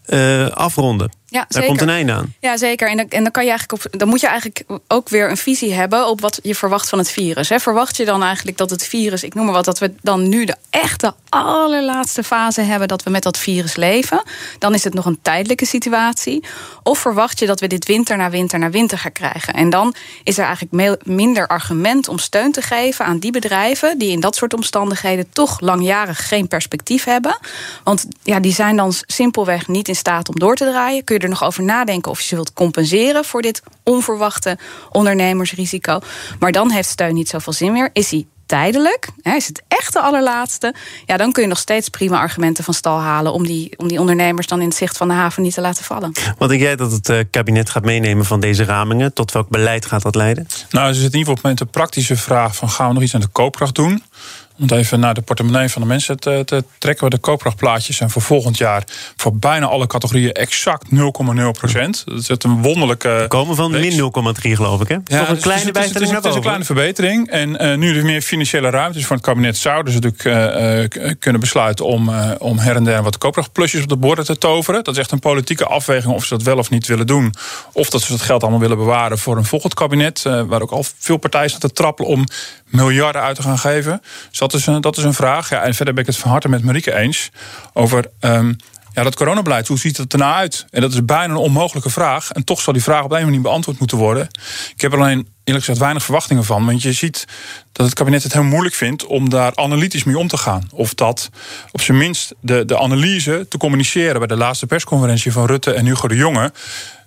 uh, 0.08 0.48
afronden? 0.48 1.12
Ja, 1.32 1.46
Daar 1.48 1.66
komt 1.66 1.82
een 1.82 1.90
einde 1.90 2.12
aan. 2.12 2.34
Ja, 2.40 2.58
zeker. 2.58 2.90
En 2.90 2.98
dan, 2.98 3.10
en 3.10 3.24
dan, 3.24 3.32
kan 3.32 3.44
je 3.44 3.50
eigenlijk 3.50 3.86
op, 3.86 4.00
dan 4.00 4.08
moet 4.08 4.22
je 4.22 4.28
eigenlijk 4.28 4.64
ook 4.88 5.10
weer 5.10 5.30
een 5.30 5.38
visie 5.38 5.74
hebben 5.74 6.08
op 6.08 6.22
wat 6.22 6.40
je 6.44 6.56
verwacht 6.56 6.90
van 6.90 7.00
het 7.00 7.12
virus. 7.12 7.52
Verwacht 7.56 7.98
je 7.98 8.06
dan 8.06 8.24
eigenlijk 8.24 8.58
dat 8.58 8.70
het 8.70 8.88
virus, 8.88 9.24
ik 9.24 9.34
noem 9.34 9.46
maar 9.46 9.54
wat, 9.54 9.66
dat 9.66 9.80
we 9.80 9.94
dan 10.02 10.30
nu 10.30 10.46
de 10.46 10.56
echte 10.70 11.14
allerlaatste 11.30 12.24
fase 12.24 12.62
hebben 12.62 12.88
dat 12.88 13.04
we 13.04 13.10
met 13.10 13.24
dat 13.24 13.38
virus 13.38 13.76
leven? 13.76 14.24
Dan 14.60 14.74
is 14.74 14.84
het 14.84 14.94
nog 14.94 15.06
een 15.06 15.20
tijdelijke 15.22 15.66
situatie. 15.66 16.44
Of 16.84 17.00
verwacht 17.00 17.40
je 17.40 17.46
dat 17.46 17.60
we 17.60 17.68
dit 17.68 17.86
winter 17.86 18.18
na 18.18 18.30
winter 18.30 18.60
na 18.60 18.70
winter 18.70 18.98
gaan 18.98 19.12
krijgen? 19.12 19.54
En 19.54 19.70
dan 19.70 19.96
is 20.24 20.38
er 20.38 20.46
eigenlijk 20.46 21.06
minder 21.06 21.48
argument 21.48 22.08
om 22.08 22.18
steun 22.18 22.52
te 22.52 22.62
geven 22.62 23.06
aan 23.06 23.20
die 23.20 23.32
bedrijven 23.32 23.98
die 23.98 24.12
in 24.12 24.20
dat 24.20 24.36
soort 24.36 24.54
omstandigheden 24.54 25.30
toch 25.30 25.60
langjarig 25.60 26.28
geen 26.28 26.48
perspectief 26.48 27.04
hebben. 27.04 27.38
Want 27.84 28.08
ja, 28.24 28.40
die 28.40 28.54
zijn 28.54 28.76
dan 28.76 28.94
simpelweg 29.06 29.68
niet 29.68 29.88
in 29.88 29.96
staat 29.96 30.30
om 30.30 30.40
door 30.40 30.56
te 30.56 30.66
draaien. 30.66 31.04
Kun 31.04 31.16
je 31.16 31.21
er 31.22 31.30
nog 31.30 31.44
over 31.44 31.64
nadenken 31.64 32.12
of 32.12 32.20
je 32.20 32.28
ze 32.28 32.36
wilt 32.36 32.54
compenseren 32.54 33.26
voor 33.26 33.42
dit 33.42 33.64
onverwachte 33.84 34.58
ondernemersrisico. 34.90 36.00
Maar 36.40 36.52
dan 36.52 36.72
heeft 36.72 36.90
steun 36.90 37.14
niet 37.14 37.30
zoveel 37.30 37.54
zin 37.54 37.72
meer. 37.72 37.90
Is 37.94 38.12
hij 38.12 38.26
tijdelijk, 38.52 39.10
hè, 39.22 39.36
is 39.36 39.48
het 39.48 39.64
echt 39.68 39.94
de 39.94 40.00
allerlaatste, 40.00 40.76
ja, 41.06 41.18
dan 41.18 41.32
kun 41.32 41.42
je 41.42 41.50
nog 41.50 41.58
steeds 41.58 41.90
prima 41.90 42.18
argumenten 42.18 42.64
van 42.64 42.74
stal 42.74 43.00
halen 43.00 43.34
om 43.34 43.46
die, 43.46 43.74
om 43.78 43.88
die 43.88 44.00
ondernemers 44.00 44.48
dan 44.48 44.62
in 44.62 44.68
het 44.68 44.78
zicht 44.78 44.98
van 44.98 45.08
de 45.08 45.14
haven 45.14 45.44
niet 45.44 45.54
te 45.54 45.62
laten 45.62 45.84
vallen. 45.84 46.12
Wat 46.38 46.50
denk 46.50 46.62
jij 46.62 46.76
dat 46.76 46.92
het 46.92 47.10
eh, 47.10 47.20
kabinet 47.30 47.70
gaat 47.70 47.84
meenemen 47.84 48.26
van 48.26 48.40
deze 48.40 48.64
ramingen? 48.64 49.14
Tot 49.14 49.32
welk 49.32 49.50
beleid 49.50 49.86
gaat 49.86 50.02
dat 50.02 50.16
leiden? 50.16 50.48
Nou, 50.70 50.88
er 50.88 50.94
zit 50.94 51.14
in 51.14 51.20
ieder 51.20 51.34
geval 51.34 51.50
met 51.50 51.60
de 51.60 51.66
praktische 51.66 52.16
vraag 52.16 52.56
van 52.56 52.70
gaan 52.70 52.88
we 52.88 52.94
nog 52.94 53.04
iets 53.04 53.14
aan 53.16 53.22
de 53.22 53.28
koopkracht 53.28 53.76
doen? 53.76 54.04
Om 54.62 54.78
even 54.78 55.00
naar 55.00 55.14
de 55.14 55.22
portemonnee 55.22 55.70
van 55.70 55.82
de 55.82 55.88
mensen 55.88 56.20
te, 56.20 56.42
te 56.46 56.64
trekken. 56.78 57.10
De 57.10 57.18
koopkrachtplaatjes 57.18 57.98
zijn 57.98 58.10
voor 58.10 58.22
volgend 58.22 58.58
jaar 58.58 58.84
voor 59.16 59.36
bijna 59.36 59.66
alle 59.66 59.88
categorieën 59.88 60.32
exact 60.32 60.86
0,0 60.96 60.98
procent. 61.52 62.04
Dat 62.06 62.18
is 62.18 62.30
een 62.30 62.62
wonderlijke. 62.62 63.10
We 63.10 63.28
komen 63.28 63.56
van 63.56 63.72
min 63.72 64.12
0,3 64.42 64.52
geloof 64.52 64.82
ik. 64.82 64.88
Hè? 64.88 64.94
Ja, 64.94 65.20
Toch 65.20 65.30
een 65.30 65.42
kleine 65.42 65.72
bijstelling 65.72 66.12
Het 66.12 66.26
is 66.26 66.36
een 66.36 66.42
kleine 66.42 66.64
verbetering. 66.64 67.30
En 67.30 67.64
uh, 67.64 67.78
nu 67.78 67.98
er 67.98 68.06
meer 68.06 68.22
financiële 68.22 68.70
ruimte 68.70 69.00
is 69.00 69.06
voor 69.06 69.16
het 69.16 69.26
kabinet, 69.26 69.58
zouden 69.58 69.94
ze 69.94 70.00
natuurlijk 70.00 70.96
uh, 70.96 71.14
kunnen 71.20 71.42
besluiten 71.42 71.86
om, 71.86 72.10
uh, 72.10 72.32
om 72.38 72.58
her 72.58 72.76
en 72.76 72.84
der 72.84 73.04
wat 73.04 73.18
koopkrachtplusjes 73.18 73.82
op 73.82 73.90
de 73.90 73.98
borden 73.98 74.26
te 74.26 74.38
toveren. 74.38 74.84
Dat 74.84 74.94
is 74.94 75.00
echt 75.00 75.12
een 75.12 75.20
politieke 75.20 75.66
afweging 75.66 76.14
of 76.14 76.24
ze 76.24 76.34
dat 76.34 76.44
wel 76.44 76.58
of 76.58 76.70
niet 76.70 76.88
willen 76.88 77.08
doen. 77.08 77.34
Of 77.74 77.90
dat 77.90 78.02
ze 78.02 78.14
het 78.14 78.22
geld 78.22 78.42
allemaal 78.42 78.60
willen 78.60 78.78
bewaren 78.78 79.18
voor 79.18 79.38
een 79.38 79.46
volgend 79.46 79.74
kabinet. 79.74 80.22
waar 80.22 80.62
ook 80.62 80.72
al 80.72 80.86
veel 80.98 81.18
partijen 81.18 81.50
staan 81.50 81.62
te 81.62 81.72
trappelen 81.72 82.12
om 82.12 82.26
miljarden 82.66 83.22
uit 83.22 83.36
te 83.36 83.42
gaan 83.42 83.60
geven. 83.60 84.02
Dus 84.30 84.42
dat 84.52 84.60
is 84.60 84.68
een, 84.68 84.82
dat 84.82 84.98
is 84.98 85.04
een 85.04 85.14
vraag. 85.14 85.50
Ja, 85.50 85.62
en 85.62 85.74
verder 85.74 85.94
ben 85.94 86.04
ik 86.04 86.10
het 86.10 86.20
van 86.20 86.32
harte 86.32 86.50
met 86.50 86.64
Marieke 86.64 86.96
eens 86.96 87.30
over. 87.74 88.06
Um, 88.20 88.56
ja, 88.94 89.04
dat 89.04 89.16
coronabeleid, 89.16 89.68
hoe 89.68 89.80
ziet 89.80 89.98
het 89.98 90.14
ernaar 90.14 90.36
uit? 90.36 90.66
En 90.70 90.82
dat 90.82 90.94
is 90.94 91.06
bijna 91.06 91.34
een 91.34 91.40
onmogelijke 91.40 91.90
vraag. 91.90 92.32
En 92.32 92.44
toch 92.44 92.62
zal 92.62 92.74
die 92.74 92.84
vraag 92.84 93.04
op 93.04 93.12
een 93.12 93.24
manier 93.24 93.42
beantwoord 93.42 93.80
moeten 93.80 93.98
worden. 93.98 94.28
Ik 94.76 94.82
heb 94.82 94.92
er 94.92 95.00
alleen 95.00 95.28
eerlijk 95.44 95.66
gezegd 95.66 95.80
weinig 95.80 96.04
verwachtingen 96.04 96.44
van. 96.44 96.66
Want 96.66 96.82
je 96.82 96.94
ziet 96.94 97.26
dat 97.72 97.86
het 97.86 97.96
kabinet 97.96 98.24
het 98.24 98.34
heel 98.34 98.44
moeilijk 98.44 98.76
vindt 98.76 99.06
om 99.06 99.30
daar 99.30 99.56
analytisch 99.56 100.04
mee 100.04 100.18
om 100.18 100.28
te 100.28 100.38
gaan. 100.38 100.68
Of 100.72 100.94
dat 100.94 101.30
op 101.72 101.82
zijn 101.82 101.98
minst 101.98 102.34
de, 102.42 102.66
de 102.66 102.80
analyse 102.80 103.46
te 103.50 103.58
communiceren 103.58 104.18
bij 104.18 104.28
de 104.28 104.38
laatste 104.38 104.66
persconferentie 104.66 105.32
van 105.32 105.46
Rutte 105.46 105.74
en 105.74 105.86
Hugo 105.86 106.08
de 106.08 106.16
Jonge 106.16 106.52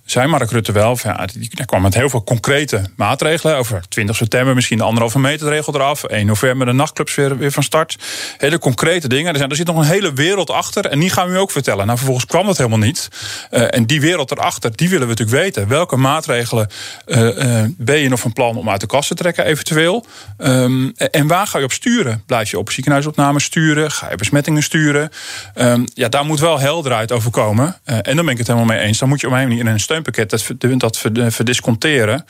zei 0.04 0.26
Mark 0.26 0.50
Rutte 0.50 0.72
wel, 0.72 0.98
ja, 1.02 1.26
die 1.34 1.64
kwam 1.64 1.82
met 1.82 1.94
heel 1.94 2.08
veel 2.08 2.24
concrete 2.24 2.82
maatregelen. 2.96 3.56
Over 3.56 3.82
20 3.88 4.16
september 4.16 4.54
misschien 4.54 4.78
de 4.78 4.84
anderhalve 4.84 5.18
meter 5.18 5.48
regel 5.48 5.74
eraf. 5.74 6.04
1 6.04 6.26
november 6.26 6.66
de 6.66 6.72
nachtclubs 6.72 7.14
weer, 7.14 7.38
weer 7.38 7.52
van 7.52 7.62
start. 7.62 7.98
Hele 8.38 8.58
concrete 8.58 9.08
dingen. 9.08 9.32
Er, 9.32 9.38
zijn, 9.38 9.50
er 9.50 9.56
zit 9.56 9.66
nog 9.66 9.76
een 9.76 9.84
hele 9.84 10.12
wereld 10.12 10.50
achter. 10.50 10.86
En 10.86 11.00
die 11.00 11.10
gaan 11.10 11.28
we 11.28 11.34
u 11.34 11.38
ook 11.38 11.50
vertellen. 11.50 11.84
Nou, 11.84 11.98
vervolgens 11.98 12.26
kwam 12.26 12.46
dat 12.46 12.56
helemaal 12.56 12.78
niet. 12.78 13.08
Uh, 13.50 13.74
en 13.74 13.86
die 13.86 14.00
wereld 14.00 14.30
erachter, 14.30 14.76
die 14.76 14.88
willen 14.88 15.08
we 15.08 15.14
natuurlijk 15.14 15.42
weten. 15.42 15.68
Welke 15.68 15.96
maatregelen 15.96 16.68
uh, 17.06 17.18
uh, 17.18 17.64
ben 17.76 17.98
je 17.98 18.08
nog 18.08 18.20
van 18.20 18.32
plan 18.32 18.56
om 18.56 18.70
uit 18.70 18.80
de 18.80 18.86
kast 18.86 19.08
te 19.08 19.14
trekken, 19.14 19.44
eventueel? 19.44 20.06
Um, 20.38 20.92
en 20.96 21.26
waar 21.26 21.46
ga 21.46 21.58
je 21.58 21.64
op 21.64 21.72
sturen? 21.72 22.22
Blijf 22.26 22.50
je 22.50 22.58
op 22.58 22.70
ziekenhuisopname 22.70 23.40
sturen? 23.40 23.90
Ga 23.90 24.10
je 24.10 24.16
besmettingen 24.16 24.62
sturen? 24.62 25.10
Um, 25.54 25.84
ja, 25.94 26.08
daar 26.08 26.24
moet 26.24 26.40
wel 26.40 26.58
helderheid 26.58 27.12
over 27.12 27.30
komen. 27.30 27.76
en 27.84 28.16
dan 28.16 28.24
ben 28.24 28.28
ik 28.28 28.38
het 28.38 28.46
helemaal 28.46 28.68
mee 28.68 28.78
eens. 28.78 28.98
Dan 28.98 29.08
moet 29.08 29.20
je 29.20 29.26
op 29.26 29.32
een 29.32 29.38
manier 29.38 29.58
in 29.58 29.66
een 29.66 29.80
steunpakket 29.94 30.30
dat, 30.30 30.80
dat 30.80 30.98
verdisconteren. 31.34 32.24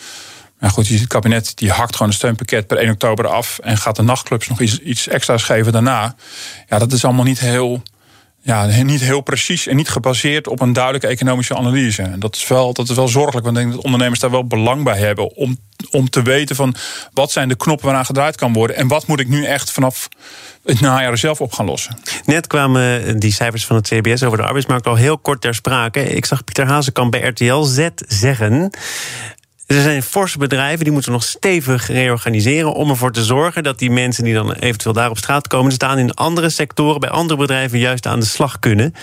Maar 0.59 0.71
goed, 0.71 0.89
het 0.89 1.07
kabinet 1.07 1.53
die 1.57 1.71
hakt 1.71 1.93
gewoon 1.93 2.09
een 2.09 2.15
steunpakket 2.15 2.67
per 2.67 2.77
1 2.77 2.91
oktober 2.91 3.27
af 3.27 3.59
en 3.59 3.77
gaat 3.77 3.97
de 3.97 4.03
nachtclubs 4.03 4.49
nog 4.49 4.61
iets, 4.61 4.79
iets 4.79 5.09
extra's 5.09 5.43
geven 5.43 5.73
daarna. 5.73 6.15
Ja, 6.69 6.79
dat 6.79 6.93
is 6.93 7.05
allemaal 7.05 7.25
niet 7.25 7.39
heel, 7.39 7.83
ja, 8.45 8.67
niet 8.67 9.01
heel 9.01 9.21
precies 9.21 9.67
en 9.67 9.77
niet 9.77 9.89
gebaseerd 9.89 10.49
op 10.49 10.61
een 10.61 10.73
duidelijke 10.73 11.07
economische 11.07 11.57
analyse. 11.57 12.03
En 12.03 12.21
dat 12.21 12.37
is 12.37 12.49
wel, 12.49 12.73
dat 12.73 12.89
is 12.89 12.97
wel 12.97 13.09
zorgelijk, 13.09 13.45
want 13.45 13.57
ik 13.57 13.63
denk 13.63 13.75
dat 13.75 13.85
ondernemers 13.85 14.21
daar 14.21 14.31
wel 14.31 14.47
belang 14.47 14.85
bij 14.85 14.99
hebben 14.99 15.37
om, 15.37 15.57
om 15.91 16.11
te 16.11 16.23
weten 16.23 16.57
van 16.57 16.75
wat 17.13 17.33
zijn 17.33 17.49
de 17.49 17.57
knoppen 17.57 17.87
waaraan 17.87 18.05
gedraaid 18.05 18.37
kan 18.37 18.53
worden 18.53 18.77
en 18.77 18.89
wat 18.89 19.07
moet 19.07 19.21
ik 19.21 19.29
nu 19.29 19.45
echt 19.45 19.71
vanaf 19.71 20.09
het 20.65 20.81
najaar 20.81 21.19
zelf 21.19 21.41
op 21.41 21.53
gaan 21.53 21.67
lossen. 21.67 21.99
Net 22.25 22.47
kwamen 22.47 23.19
die 23.19 23.33
cijfers 23.33 23.67
van 23.67 23.77
het 23.77 23.89
CBS 23.89 24.23
over 24.23 24.39
de 24.39 24.45
arbeidsmarkt 24.45 24.87
al 24.87 24.95
heel 24.95 25.19
kort 25.19 25.41
ter 25.41 25.55
sprake. 25.55 26.15
Ik 26.15 26.25
zag 26.25 26.45
Pieter 26.45 26.67
Hazekamp 26.67 27.11
bij 27.11 27.21
RTL 27.21 27.63
Z 27.63 27.89
zeggen. 28.09 28.71
Er 29.67 29.83
zijn 29.83 30.03
forse 30.03 30.39
bedrijven 30.39 30.85
die 30.85 30.93
moeten 30.93 31.13
nog 31.13 31.23
stevig 31.23 31.87
reorganiseren 31.87 32.75
om 32.75 32.91
ervoor 32.91 33.13
te 33.13 33.25
zorgen 33.25 33.63
dat 33.63 33.79
die 33.79 33.91
mensen 33.91 34.25
die 34.25 34.35
dan 34.35 34.53
eventueel 34.53 34.95
daar 34.95 35.11
op 35.11 35.19
straat 35.19 35.47
komen 35.47 35.73
staan 35.73 35.99
in 35.99 36.15
andere 36.15 36.51
sectoren, 36.51 37.01
bij 37.01 37.11
andere 37.11 37.41
bedrijven 37.41 37.79
juist 37.79 38.07
aan 38.07 38.21
de 38.21 38.27
slag 38.27 38.59
kunnen. 38.59 38.95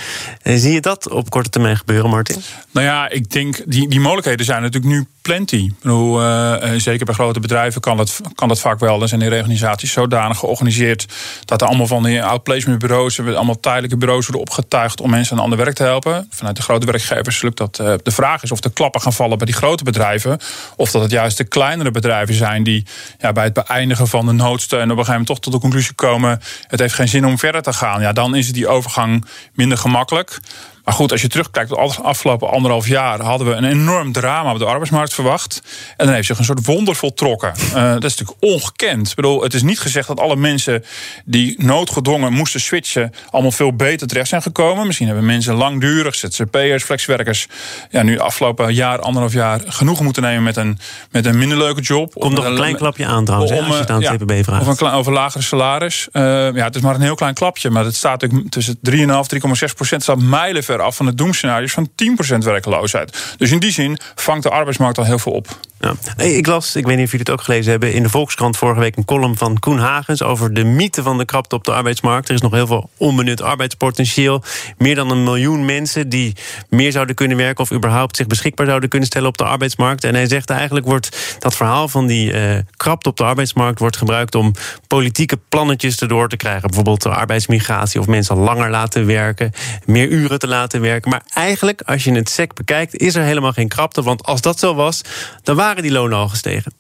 En 0.42 0.60
zie 0.60 0.74
je 0.74 0.82
dat 0.82 1.10
op 1.10 1.30
korte 1.30 1.50
termijn 1.50 1.78
gebeuren, 1.78 2.10
Martin? 2.10 2.42
Nou 2.72 2.86
ja, 2.86 3.10
ik 3.10 3.32
denk 3.32 3.62
die, 3.66 3.88
die 3.88 4.00
mogelijkheden 4.00 4.46
zijn 4.46 4.62
natuurlijk 4.62 4.94
nu 4.94 5.06
plenty. 5.22 5.56
Ik 5.56 5.80
bedoel, 5.82 6.22
uh, 6.22 6.72
zeker 6.78 7.06
bij 7.06 7.14
grote 7.14 7.40
bedrijven 7.40 7.82
kan 7.82 7.98
dat, 7.98 8.22
kan 8.36 8.48
dat 8.48 8.60
vaak 8.60 8.80
wel. 8.80 9.00
Dan 9.00 9.08
zijn 9.08 9.20
die 9.20 9.30
reorganisaties 9.30 9.92
zodanig 9.92 10.38
georganiseerd 10.38 11.06
dat 11.46 11.62
er 11.62 11.68
allemaal 11.68 11.88
van 11.88 12.04
die 12.04 12.24
outplacementbureaus, 12.24 13.20
allemaal 13.20 13.60
tijdelijke 13.60 13.98
bureaus 13.98 14.28
worden 14.28 14.42
opgetuigd 14.42 15.02
om 15.02 15.10
mensen 15.10 15.38
aan 15.38 15.44
ander 15.44 15.58
werk 15.58 15.76
te 15.76 15.84
helpen. 15.84 16.28
Vanuit 16.30 16.56
de 16.56 16.62
grote 16.62 16.86
werkgevers 16.86 17.42
lukt 17.42 17.58
dat. 17.58 17.76
De 17.76 18.02
vraag 18.04 18.44
is 18.44 18.52
of 18.52 18.60
de 18.60 18.74
klappen 18.74 19.02
gaan 19.02 19.14
vallen 19.14 19.38
bij 19.38 19.46
die 19.46 19.56
grote 19.56 19.84
bedrijven. 19.84 20.40
Of 20.76 20.92
dat 20.92 21.02
het 21.02 21.12
juist 21.12 21.38
de 21.38 21.44
kleinere 21.44 21.92
bedrijven 21.92 22.36
zijn 22.36 22.64
die 22.64 22.86
ja, 23.20 23.32
bij 23.32 23.44
het 23.44 23.54
beëindigen 23.54 24.08
van 24.08 24.26
de 24.26 24.32
noodsteun 24.32 24.84
op 24.84 24.90
een 24.90 24.90
gegeven 24.90 25.12
moment 25.12 25.28
toch 25.28 25.40
tot 25.40 25.54
de 25.54 25.60
conclusie 25.60 25.94
komen: 25.94 26.42
het 26.68 26.80
heeft 26.80 26.94
geen 26.94 27.08
zin 27.08 27.26
om 27.26 27.38
verder 27.38 27.62
te 27.62 27.74
gaan. 27.74 28.02
Ja, 28.02 28.14
dan 28.14 28.36
is 28.36 28.54
die 28.54 28.68
overgang 28.68 29.26
minder 29.54 29.78
gemakkelijk. 29.78 30.40
Maar 30.84 30.94
goed, 30.94 31.12
als 31.12 31.22
je 31.22 31.28
terugkijkt 31.28 31.72
op 31.72 31.96
de 31.96 32.02
afgelopen 32.02 32.50
anderhalf 32.50 32.88
jaar... 32.88 33.22
hadden 33.22 33.48
we 33.48 33.54
een 33.54 33.64
enorm 33.64 34.12
drama 34.12 34.52
op 34.52 34.60
de 34.60 34.66
arbeidsmarkt 34.66 35.14
verwacht. 35.14 35.62
En 35.98 36.06
dan 36.06 36.16
heeft 36.16 36.28
zich 36.28 36.38
een 36.38 36.46
soort 36.46 36.66
wonder 36.66 36.96
voltrokken. 36.96 37.54
Uh, 37.68 37.74
dat 37.74 38.04
is 38.04 38.18
natuurlijk 38.18 38.38
ongekend. 38.40 39.10
Ik 39.10 39.16
bedoel, 39.16 39.42
het 39.42 39.54
is 39.54 39.62
niet 39.62 39.80
gezegd 39.80 40.08
dat 40.08 40.20
alle 40.20 40.36
mensen 40.36 40.84
die 41.26 41.64
noodgedwongen 41.64 42.34
moesten 42.34 42.62
switchen... 42.62 43.14
allemaal 43.30 43.52
veel 43.52 43.76
beter 43.76 44.08
terecht 44.08 44.30
zijn 44.30 44.42
gekomen. 44.42 44.86
Misschien 44.86 45.08
hebben 45.08 45.26
mensen 45.26 45.56
langdurig, 45.56 46.16
ZZP'ers, 46.16 46.84
flexwerkers... 46.84 47.48
Ja, 47.90 48.04
nu 48.04 48.20
afgelopen 48.20 48.74
jaar, 48.74 49.00
anderhalf 49.00 49.34
jaar... 49.34 49.62
genoeg 49.66 50.02
moeten 50.02 50.22
nemen 50.22 50.44
met 50.44 50.58
een, 50.58 50.78
met 51.12 51.26
een 51.26 51.38
minder 51.38 51.58
leuke 51.58 51.82
job. 51.82 52.14
Komt 52.14 52.34
nog 52.34 52.46
een 52.46 52.56
klein 52.56 52.76
klapje 52.76 53.06
aan 53.06 53.26
trouwens, 53.26 53.52
om, 53.52 53.58
als 53.58 53.74
je 53.74 53.80
het 53.80 53.90
aan 53.90 54.02
het 54.04 54.12
ja, 54.12 54.18
TPB 54.18 54.44
vraagt. 54.44 54.62
Of 54.62 54.68
een, 54.68 54.76
klein, 54.76 54.94
over 54.94 55.14
lagere 55.14 55.44
salaris. 55.44 56.08
Uh, 56.14 56.24
ja, 56.54 56.64
het 56.64 56.76
is 56.76 56.82
maar 56.82 56.96
een 56.96 57.02
heel 57.02 57.16
klein 57.16 57.34
klapje. 57.34 57.70
Maar 57.70 57.86
het 57.86 57.96
staat 57.96 58.28
tussen 58.50 58.80
3,5 58.90 58.94
3,6 58.96 59.74
procent... 59.76 60.04
staat 60.04 60.20
mijlenver 60.20 60.71
af 60.80 60.96
van 60.96 61.06
het 61.06 61.18
doemscenario's 61.18 61.72
van 61.72 61.90
10 61.96 62.16
procent 62.16 62.44
werkloosheid. 62.44 63.36
Dus 63.38 63.52
in 63.52 63.60
die 63.60 63.72
zin 63.72 63.98
vangt 64.16 64.44
de 64.44 64.50
arbeidsmarkt 64.50 64.98
al 64.98 65.06
heel 65.06 65.20
veel 65.20 65.32
op. 65.32 65.48
Ja. 65.82 66.26
Ik 66.26 66.48
las, 66.48 66.76
ik 66.76 66.86
weet 66.86 66.96
niet 66.96 67.06
of 67.06 67.12
jullie 67.12 67.26
het 67.26 67.40
ook 67.40 67.46
gelezen 67.46 67.72
hebben... 67.72 67.94
in 67.94 68.04
de 68.04 68.10
Volkskrant 68.10 68.58
vorige 68.58 68.80
week 68.80 68.96
een 68.96 69.06
column 69.06 69.38
van 69.38 69.60
Koen 69.60 69.80
Hagens... 69.80 70.22
over 70.22 70.54
de 70.54 70.64
mythe 70.64 71.04
van 71.04 71.18
de 71.18 71.26
krapte 71.26 71.56
op 71.56 71.64
de 71.64 71.74
arbeidsmarkt. 71.74 72.30
Er 72.30 72.36
is 72.36 72.42
nog 72.42 72.52
heel 72.52 72.68
veel 72.68 72.90
onbenut 72.98 73.42
arbeidspotentieel. 73.42 74.44
Meer 74.78 74.96
dan 74.96 75.12
een 75.12 75.24
miljoen 75.24 75.66
mensen 75.66 76.10
die 76.10 76.36
meer 76.70 76.92
zouden 76.92 77.16
kunnen 77.16 77.38
werken... 77.38 77.64
of 77.64 77.72
überhaupt 77.72 78.16
zich 78.16 78.28
beschikbaar 78.28 78.66
zouden 78.66 78.90
kunnen 78.90 79.08
stellen 79.08 79.28
op 79.28 79.38
de 79.38 79.44
arbeidsmarkt. 79.44 80.04
En 80.04 80.16
hij 80.16 80.28
zegt 80.28 80.50
eigenlijk 80.50 80.86
wordt 80.86 81.36
dat 81.40 81.56
verhaal 81.56 81.88
van 81.88 82.08
die 82.08 82.34
uh, 82.34 82.58
krapte 82.78 83.10
op 83.10 83.18
de 83.18 83.24
arbeidsmarkt... 83.24 83.80
wordt 83.80 83.98
gebruikt 83.98 84.36
om 84.36 84.54
politieke 84.88 85.40
plannetjes 85.50 86.00
erdoor 86.00 86.30
te 86.30 86.38
krijgen. 86.38 86.62
Bijvoorbeeld 86.62 87.02
de 87.02 87.10
arbeidsmigratie 87.10 88.00
of 88.00 88.08
mensen 88.08 88.38
langer 88.38 88.70
laten 88.70 89.06
werken... 89.06 89.52
meer 89.86 90.08
uren 90.08 90.40
te 90.40 90.48
laten 90.48 90.82
werken. 90.82 91.12
Maar 91.12 91.24
eigenlijk, 91.34 91.82
als 91.82 92.04
je 92.04 92.12
het 92.12 92.30
sec 92.30 92.54
bekijkt, 92.54 92.96
is 92.96 93.16
er 93.16 93.24
helemaal 93.24 93.54
geen 93.54 93.68
krapte. 93.68 94.04
Want 94.04 94.24
als 94.24 94.42
dat 94.42 94.60
zo 94.60 94.76
was, 94.76 95.02
dan 95.44 95.56
waren 95.56 95.70
waren 95.74 95.90
die 95.90 96.00
lonen 96.00 96.18
al 96.18 96.30
gestegen? 96.30 96.74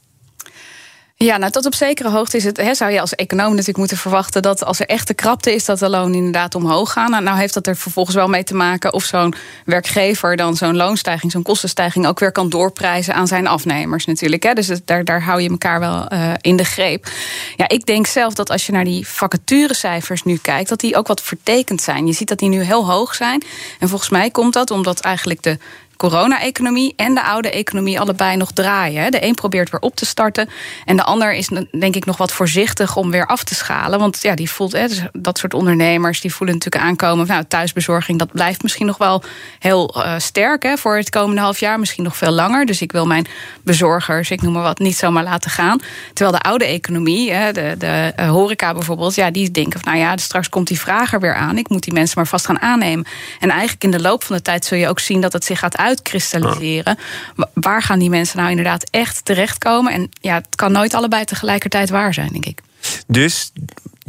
Ja, 1.24 1.38
nou 1.38 1.52
tot 1.52 1.66
op 1.66 1.76
zekere 1.76 2.10
hoogte 2.10 2.38
is 2.38 2.44
het, 2.44 2.58
he, 2.58 2.74
zou 2.74 2.92
je 2.92 3.02
als 3.02 3.16
econoom 3.16 3.50
natuurlijk 3.50 3.78
moeten 3.78 3.98
verwachten 3.98 4.42
dat 4.42 4.66
als 4.66 4.80
er 4.80 4.86
echte 4.86 5.14
krapte 5.14 5.54
is, 5.54 5.66
dat 5.66 5.80
de 5.80 5.90
lonen 5.90 6.16
inderdaad 6.16 6.56
omhoog 6.56 6.92
gaan. 6.92 7.12
Nou, 7.12 7.24
nou 7.24 7.38
heeft 7.38 7.54
dat 7.54 7.68
er 7.68 7.76
vervolgens 7.76 8.16
wel 8.16 8.28
mee 8.28 8.44
te 8.44 8.54
maken 8.54 8.94
of 8.94 9.04
zo'n 9.04 9.34
werkgever 9.66 10.36
dan 10.36 10.56
zo'n 10.56 10.76
loonstijging, 10.76 11.32
zo'n 11.32 11.44
kostenstijging 11.44 12.08
ook 12.08 12.20
weer 12.20 12.32
kan 12.32 12.50
doorprijzen 12.50 13.14
aan 13.14 13.28
zijn 13.28 13.48
afnemers 13.48 14.06
natuurlijk. 14.06 14.44
Hè. 14.44 14.54
Dus 14.54 14.68
daar, 14.86 15.06
daar 15.06 15.24
hou 15.24 15.42
je 15.42 15.50
elkaar 15.50 15.80
wel 15.80 16.14
uh, 16.14 16.34
in 16.42 16.56
de 16.56 16.66
greep. 16.66 17.10
Ja, 17.56 17.70
ik 17.70 17.86
denk 17.86 18.08
zelf 18.08 18.34
dat 18.34 18.50
als 18.50 18.66
je 18.66 18.72
naar 18.72 18.84
die 18.84 19.08
vacaturecijfers 19.08 20.24
nu 20.24 20.38
kijkt, 20.38 20.70
dat 20.70 20.80
die 20.80 20.96
ook 20.96 21.08
wat 21.08 21.22
vertekend 21.22 21.82
zijn. 21.82 22.08
Je 22.08 22.14
ziet 22.14 22.28
dat 22.28 22.40
die 22.40 22.50
nu 22.50 22.62
heel 22.62 22.86
hoog 22.86 23.16
zijn. 23.16 23.44
En 23.80 23.90
volgens 23.90 24.10
mij 24.10 24.30
komt 24.30 24.54
dat 24.54 24.72
omdat 24.72 25.00
eigenlijk 25.00 25.44
de 25.44 25.58
corona-economie 26.02 26.94
en 26.96 27.14
de 27.14 27.24
oude 27.24 27.52
economie 27.52 28.00
allebei 28.00 28.38
nog 28.38 28.52
draaien. 28.52 29.12
De 29.12 29.26
een 29.26 29.36
probeert 29.36 29.70
weer 29.70 29.80
op 29.80 29.96
te 29.96 30.06
starten. 30.06 30.50
En 30.86 30.96
de 30.96 31.04
ander 31.04 31.34
is 31.34 31.50
denk 31.80 31.96
ik 31.96 32.06
nog 32.06 32.18
wat 32.18 32.32
voorzichtig 32.32 32.96
om 32.96 33.12
weer 33.12 33.26
af 33.26 33.44
te 33.44 33.56
schalen. 33.56 34.00
Want 34.00 34.22
ja, 34.22 34.36
die 34.36 34.52
voelt, 34.52 34.72
hè, 34.72 34.88
dus 34.88 35.02
dat 35.12 35.38
soort 35.38 35.54
ondernemers, 35.54 36.22
die 36.22 36.34
voelen 36.34 36.56
natuurlijk 36.56 36.84
aankomen. 36.84 37.28
Nou, 37.28 37.44
thuisbezorging, 37.48 38.20
dat 38.20 38.32
blijft 38.32 38.62
misschien 38.62 38.86
nog 38.86 38.98
wel 38.98 39.24
heel 39.60 39.94
uh, 39.98 40.14
sterk 40.18 40.64
hè, 40.64 40.78
voor 40.78 40.96
het 40.96 41.10
komende 41.10 41.42
half 41.42 41.60
jaar. 41.60 41.80
Misschien 41.80 42.04
nog 42.04 42.18
veel 42.18 42.32
langer. 42.32 42.66
Dus 42.66 42.82
ik 42.82 42.92
wil 42.92 43.06
mijn 43.06 43.26
bezorgers, 43.64 44.32
ik 44.32 44.42
noem 44.42 44.54
maar 44.54 44.64
wat, 44.64 44.80
niet 44.80 44.98
zomaar 44.98 45.24
laten 45.24 45.52
gaan. 45.52 45.80
Terwijl 46.14 46.38
de 46.38 46.44
oude 46.50 46.66
economie, 46.66 47.32
hè, 47.32 47.52
de, 47.52 47.76
de 47.78 48.14
uh, 48.20 48.30
horeca 48.30 48.74
bijvoorbeeld, 48.74 49.16
ja, 49.16 49.32
die 49.32 49.52
denken 49.52 49.80
van 49.80 49.94
nou 49.94 50.04
ja, 50.06 50.18
straks 50.18 50.50
komt 50.50 50.68
die 50.68 50.80
vraag 50.80 51.14
er 51.14 51.20
weer 51.20 51.36
aan. 51.36 51.58
Ik 51.58 51.70
moet 51.70 51.84
die 51.84 51.94
mensen 51.94 52.16
maar 52.18 52.28
vast 52.28 52.46
gaan 52.46 52.62
aannemen. 52.62 53.06
En 53.40 53.50
eigenlijk 53.50 53.84
in 53.84 53.92
de 53.92 54.02
loop 54.02 54.24
van 54.24 54.36
de 54.36 54.42
tijd 54.42 54.66
zul 54.66 54.78
je 54.78 54.88
ook 54.88 55.00
zien 55.00 55.22
dat 55.22 55.34
het 55.34 55.46
zich 55.46 55.60
gaat 55.60 55.78
uit 55.78 55.91
uitkristalliseren. 55.92 56.98
Waar 57.54 57.82
gaan 57.82 58.00
die 58.00 58.10
mensen 58.10 58.38
nou 58.38 58.50
inderdaad 58.50 58.90
echt 58.90 59.26
terechtkomen? 59.26 59.94
En 59.94 60.10
ja, 60.22 60.36
het 60.36 60.56
kan 60.56 60.72
nooit 60.72 60.94
allebei 60.94 61.26
tegelijkertijd 61.26 61.90
waar 61.90 62.14
zijn, 62.14 62.32
denk 62.32 62.46
ik. 62.46 62.60
Dus 63.08 63.52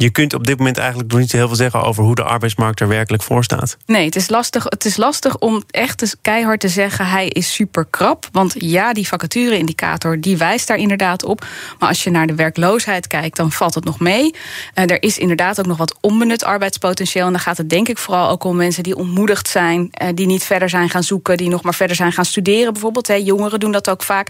je 0.03 0.09
kunt 0.09 0.33
op 0.33 0.47
dit 0.47 0.57
moment 0.57 0.77
eigenlijk 0.77 1.11
nog 1.11 1.19
niet 1.19 1.29
zo 1.29 1.37
heel 1.37 1.47
veel 1.47 1.55
zeggen 1.55 1.83
over 1.83 2.03
hoe 2.03 2.15
de 2.15 2.23
arbeidsmarkt 2.23 2.79
er 2.79 2.87
werkelijk 2.87 3.23
voor 3.23 3.43
staat. 3.43 3.77
Nee, 3.85 4.05
het 4.05 4.15
is 4.15 4.29
lastig, 4.29 4.63
het 4.63 4.85
is 4.85 4.97
lastig 4.97 5.37
om 5.37 5.63
echt 5.69 5.97
te, 5.97 6.15
keihard 6.21 6.59
te 6.59 6.67
zeggen 6.67 7.05
hij 7.07 7.27
is 7.27 7.53
super 7.53 7.85
krap. 7.89 8.27
Want 8.31 8.53
ja, 8.57 8.93
die 8.93 9.07
vacature-indicator 9.07 10.19
die 10.19 10.37
wijst 10.37 10.67
daar 10.67 10.77
inderdaad 10.77 11.23
op. 11.23 11.45
Maar 11.79 11.89
als 11.89 12.03
je 12.03 12.09
naar 12.09 12.27
de 12.27 12.35
werkloosheid 12.35 13.07
kijkt, 13.07 13.35
dan 13.35 13.51
valt 13.51 13.75
het 13.75 13.83
nog 13.83 13.99
mee. 13.99 14.35
Uh, 14.75 14.89
er 14.89 15.03
is 15.03 15.17
inderdaad 15.17 15.59
ook 15.59 15.65
nog 15.65 15.77
wat 15.77 15.97
onbenut 16.01 16.43
arbeidspotentieel. 16.43 17.25
En 17.25 17.31
dan 17.31 17.41
gaat 17.41 17.57
het 17.57 17.69
denk 17.69 17.87
ik 17.87 17.97
vooral 17.97 18.29
ook 18.29 18.43
om 18.43 18.55
mensen 18.55 18.83
die 18.83 18.95
ontmoedigd 18.95 19.47
zijn, 19.47 19.89
uh, 20.01 20.07
die 20.13 20.25
niet 20.25 20.43
verder 20.43 20.69
zijn 20.69 20.89
gaan 20.89 21.03
zoeken, 21.03 21.37
die 21.37 21.49
nog 21.49 21.63
maar 21.63 21.75
verder 21.75 21.95
zijn 21.95 22.11
gaan 22.11 22.25
studeren. 22.25 22.73
Bijvoorbeeld, 22.73 23.07
hè, 23.07 23.15
jongeren 23.15 23.59
doen 23.59 23.71
dat 23.71 23.89
ook 23.89 24.03
vaak. 24.03 24.27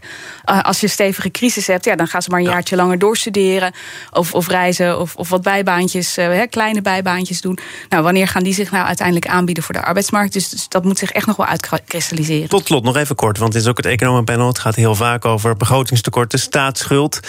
Uh, 0.50 0.62
als 0.62 0.80
je 0.80 0.86
een 0.86 0.92
stevige 0.92 1.32
crisis 1.32 1.68
hebt, 1.68 1.86
ja, 1.86 1.96
dan 1.96 2.08
gaan 2.08 2.22
ze 2.22 2.30
maar 2.30 2.40
een 2.40 2.46
jaartje 2.46 2.76
langer 2.76 3.00
doorstuderen. 3.00 3.74
Of, 4.12 4.34
of 4.34 4.48
reizen 4.48 5.00
of, 5.00 5.16
of 5.16 5.30
wat 5.30 5.42
bij 5.42 5.63
bijbaantjes, 5.64 6.18
uh, 6.18 6.42
kleine 6.50 6.82
bijbaantjes 6.82 7.42
doen. 7.42 7.58
Nou, 7.90 8.04
wanneer 8.04 8.28
gaan 8.28 8.44
die 8.44 8.54
zich 8.54 8.72
nou 8.72 8.86
uiteindelijk 8.86 9.28
aanbieden 9.28 9.64
voor 9.64 9.74
de 9.74 9.84
arbeidsmarkt? 9.84 10.34
Dus, 10.34 10.50
dus, 10.50 10.70
dat 10.70 10.84
moet 10.84 10.98
zich 10.98 11.12
echt 11.12 11.26
nog 11.26 11.36
wel 11.36 11.46
uitkristalliseren. 11.46 12.50
Tot 12.50 12.66
slot 12.66 12.84
nog 12.84 12.96
even 12.96 13.16
kort, 13.16 13.38
want 13.38 13.54
het 13.54 13.64
is 13.64 13.70
ook 13.70 13.78
het 13.78 13.86
economenpanel. 13.86 14.48
Het 14.48 14.60
gaat 14.60 14.76
heel 14.76 14.96
vaak 14.96 15.26
over 15.26 15.58
begrotingstekorten, 15.58 16.40
staatsschuld. 16.40 17.20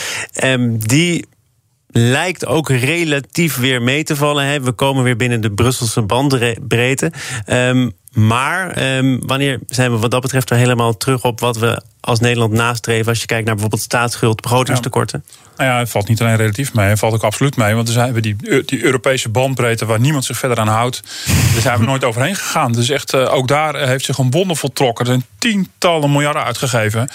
Um, 0.44 0.78
die 0.78 1.26
lijkt 1.86 2.46
ook 2.46 2.68
relatief 2.68 3.56
weer 3.56 3.82
mee 3.82 4.04
te 4.04 4.16
vallen. 4.16 4.62
We 4.62 4.72
komen 4.72 5.04
weer 5.04 5.16
binnen 5.16 5.40
de 5.40 5.50
Brusselse 5.50 6.02
bandbreedte. 6.02 7.12
Um, 7.46 7.92
maar 8.14 8.96
um, 8.96 9.26
wanneer 9.26 9.58
zijn 9.68 9.92
we 9.92 9.98
wat 9.98 10.10
dat 10.10 10.20
betreft 10.20 10.50
er 10.50 10.56
helemaal 10.56 10.96
terug 10.96 11.22
op 11.22 11.40
wat 11.40 11.56
we 11.56 11.82
als 12.00 12.20
Nederland 12.20 12.52
nastreven 12.52 13.08
als 13.08 13.20
je 13.20 13.26
kijkt 13.26 13.44
naar 13.44 13.54
bijvoorbeeld 13.54 13.82
staatsschuld, 13.82 14.40
begrotingstekorten? 14.40 15.24
Nou 15.56 15.70
ja, 15.70 15.78
het 15.78 15.90
valt 15.90 16.08
niet 16.08 16.20
alleen 16.20 16.36
relatief 16.36 16.74
mee, 16.74 16.88
het 16.88 16.98
valt 16.98 17.14
ook 17.14 17.22
absoluut 17.22 17.56
mee. 17.56 17.74
Want 17.74 17.88
zijn 17.88 18.12
we 18.12 18.20
die, 18.20 18.36
die 18.64 18.84
Europese 18.84 19.28
bandbreedte 19.28 19.86
waar 19.86 20.00
niemand 20.00 20.24
zich 20.24 20.38
verder 20.38 20.58
aan 20.58 20.68
houdt. 20.68 21.00
Daar 21.52 21.62
zijn 21.62 21.78
we 21.78 21.84
nooit 21.84 22.04
overheen 22.04 22.36
gegaan. 22.36 22.72
Dus 22.72 22.88
echt, 22.88 23.14
uh, 23.14 23.34
ook 23.34 23.48
daar 23.48 23.88
heeft 23.88 24.04
zich 24.04 24.18
een 24.18 24.30
wonder 24.30 24.56
voltrokken. 24.56 25.04
Er 25.04 25.10
zijn 25.10 25.26
tientallen 25.38 26.12
miljarden 26.12 26.44
uitgegeven 26.44 27.08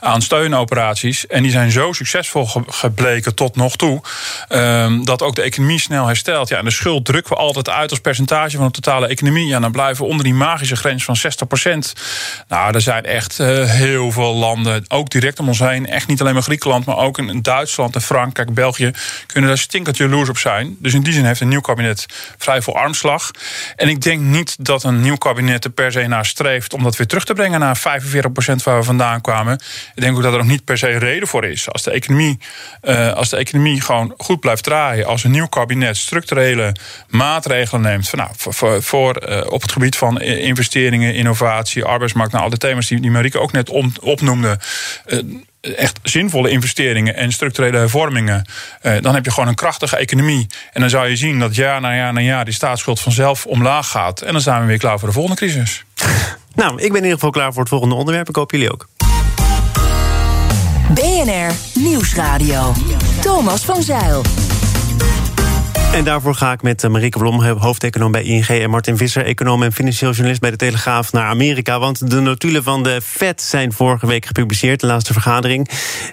aan 0.00 0.22
steunoperaties. 0.22 1.26
En 1.26 1.42
die 1.42 1.50
zijn 1.50 1.70
zo 1.70 1.92
succesvol 1.92 2.48
gebleken 2.66 3.34
tot 3.34 3.56
nog 3.56 3.76
toe. 3.76 4.00
Um, 4.48 5.04
dat 5.04 5.22
ook 5.22 5.34
de 5.34 5.42
economie 5.42 5.80
snel 5.80 6.06
herstelt. 6.06 6.48
Ja, 6.48 6.58
en 6.58 6.64
de 6.64 6.70
schuld 6.70 7.04
drukken 7.04 7.32
we 7.32 7.38
altijd 7.38 7.68
uit 7.68 7.90
als 7.90 8.00
percentage 8.00 8.56
van 8.56 8.66
de 8.66 8.72
totale 8.72 9.06
economie. 9.06 9.46
Ja, 9.46 9.60
dan 9.60 9.72
blijven 9.72 10.04
we 10.04 10.10
onder 10.10 10.24
die 10.24 10.34
magische 10.46 10.76
grens 10.76 11.04
van 11.04 11.16
60%. 11.16 11.78
Nou, 12.48 12.74
er 12.74 12.80
zijn 12.80 13.04
echt 13.04 13.38
uh, 13.38 13.70
heel 13.70 14.12
veel 14.12 14.34
landen, 14.34 14.84
ook 14.88 15.10
direct 15.10 15.40
om 15.40 15.48
ons 15.48 15.58
heen. 15.58 15.86
Echt 15.86 16.08
niet 16.08 16.20
alleen 16.20 16.34
maar 16.34 16.42
Griekenland, 16.42 16.84
maar 16.84 16.96
ook 16.96 17.18
in 17.18 17.42
Duitsland 17.42 17.94
en 17.94 18.02
Frankrijk, 18.02 18.54
België. 18.54 18.90
kunnen 19.26 19.50
daar 19.50 19.58
stinkend 19.58 19.96
jaloers 19.96 20.28
op 20.28 20.38
zijn. 20.38 20.76
Dus 20.78 20.94
in 20.94 21.02
die 21.02 21.12
zin 21.12 21.24
heeft 21.24 21.40
een 21.40 21.48
nieuw 21.48 21.60
kabinet 21.60 22.06
vrij 22.38 22.62
veel 22.62 22.76
armslag. 22.76 23.30
En 23.76 23.88
ik 23.88 24.00
denk 24.00 24.20
niet 24.20 24.56
dat 24.58 24.82
een 24.82 25.00
nieuw 25.00 25.16
kabinet 25.16 25.64
er 25.64 25.70
per 25.70 25.92
se 25.92 26.06
naar 26.06 26.26
streeft 26.26 26.74
om 26.74 26.82
dat 26.82 26.96
weer 26.96 27.06
terug 27.06 27.24
te 27.24 27.34
brengen 27.34 27.60
naar 27.60 27.78
45% 27.78 27.80
waar 28.64 28.78
we 28.78 28.82
vandaan 28.82 29.20
kwamen. 29.20 29.54
Ik 29.94 30.02
denk 30.02 30.16
ook 30.16 30.22
dat 30.22 30.32
er 30.32 30.38
nog 30.38 30.46
niet 30.46 30.64
per 30.64 30.78
se 30.78 30.86
reden 30.86 31.28
voor 31.28 31.44
is. 31.44 31.70
Als 31.70 31.82
de 31.82 31.90
economie, 31.90 32.38
uh, 32.82 33.12
als 33.12 33.28
de 33.28 33.36
economie 33.36 33.80
gewoon 33.80 34.14
goed 34.16 34.40
blijft 34.40 34.62
draaien, 34.62 35.06
als 35.06 35.24
een 35.24 35.30
nieuw 35.30 35.46
kabinet 35.46 35.96
structurele 35.96 36.74
maatregelen 37.08 37.80
neemt 37.80 38.08
voor, 38.08 38.18
nou, 38.18 38.30
voor, 38.82 39.28
uh, 39.28 39.52
op 39.52 39.62
het 39.62 39.72
gebied 39.72 39.96
van 39.96 40.20
investeringen, 40.40 41.14
innovatie, 41.14 41.84
arbeidsmarkt, 41.84 42.32
nou, 42.32 42.44
al 42.44 42.50
de 42.50 42.56
thema's 42.56 42.86
die, 42.86 43.00
die 43.00 43.10
Marieke 43.10 43.40
ook 43.40 43.52
net 43.52 43.70
om, 43.70 43.92
opnoemde. 44.00 44.58
Uh, 45.06 45.22
echt 45.60 45.98
zinvolle 46.02 46.50
investeringen 46.50 47.16
en 47.16 47.32
structurele 47.32 47.78
hervormingen, 47.78 48.46
uh, 48.82 48.92
dan 49.00 49.14
heb 49.14 49.24
je 49.24 49.30
gewoon 49.30 49.48
een 49.48 49.54
krachtige 49.54 49.96
economie. 49.96 50.46
En 50.72 50.80
dan 50.80 50.90
zou 50.90 51.08
je 51.08 51.16
zien 51.16 51.38
dat 51.38 51.54
jaar 51.54 51.80
na 51.80 51.94
jaar 51.94 52.12
na 52.12 52.20
jaar 52.20 52.44
die 52.44 52.54
staatsschuld 52.54 53.00
vanzelf 53.00 53.46
omlaag 53.46 53.88
gaat. 53.88 54.20
En 54.20 54.32
dan 54.32 54.40
zijn 54.40 54.60
we 54.60 54.66
weer 54.66 54.78
klaar 54.78 54.98
voor 54.98 55.08
de 55.08 55.14
volgende 55.14 55.36
crisis. 55.36 55.84
Nou, 56.56 56.72
ik 56.72 56.78
ben 56.78 56.88
in 56.88 56.94
ieder 56.94 57.12
geval 57.12 57.30
klaar 57.30 57.52
voor 57.52 57.60
het 57.60 57.68
volgende 57.68 57.94
onderwerp. 57.94 58.28
Ik 58.28 58.36
hoop 58.36 58.50
jullie 58.50 58.72
ook. 58.72 58.88
BNR 60.94 61.52
Nieuwsradio. 61.74 62.72
Thomas 63.20 63.64
van 63.64 63.82
Zeil. 63.82 64.45
En 65.96 66.04
daarvoor 66.04 66.34
ga 66.34 66.52
ik 66.52 66.62
met 66.62 66.84
eh, 66.84 66.90
Marieke 66.90 67.18
Blom, 67.18 67.42
hoofdeconoom 67.42 68.12
bij 68.12 68.22
ING... 68.22 68.46
en 68.46 68.70
Martin 68.70 68.96
Visser, 68.96 69.24
econoom 69.24 69.62
en 69.62 69.72
financieel 69.72 70.10
journalist 70.10 70.40
bij 70.40 70.50
de 70.50 70.56
Telegraaf... 70.56 71.12
naar 71.12 71.26
Amerika, 71.26 71.78
want 71.78 72.10
de 72.10 72.20
notulen 72.20 72.62
van 72.62 72.82
de 72.82 73.00
Fed 73.02 73.42
zijn 73.42 73.72
vorige 73.72 74.06
week 74.06 74.26
gepubliceerd... 74.26 74.80
de 74.80 74.86
laatste 74.86 75.12
vergadering. 75.12 75.68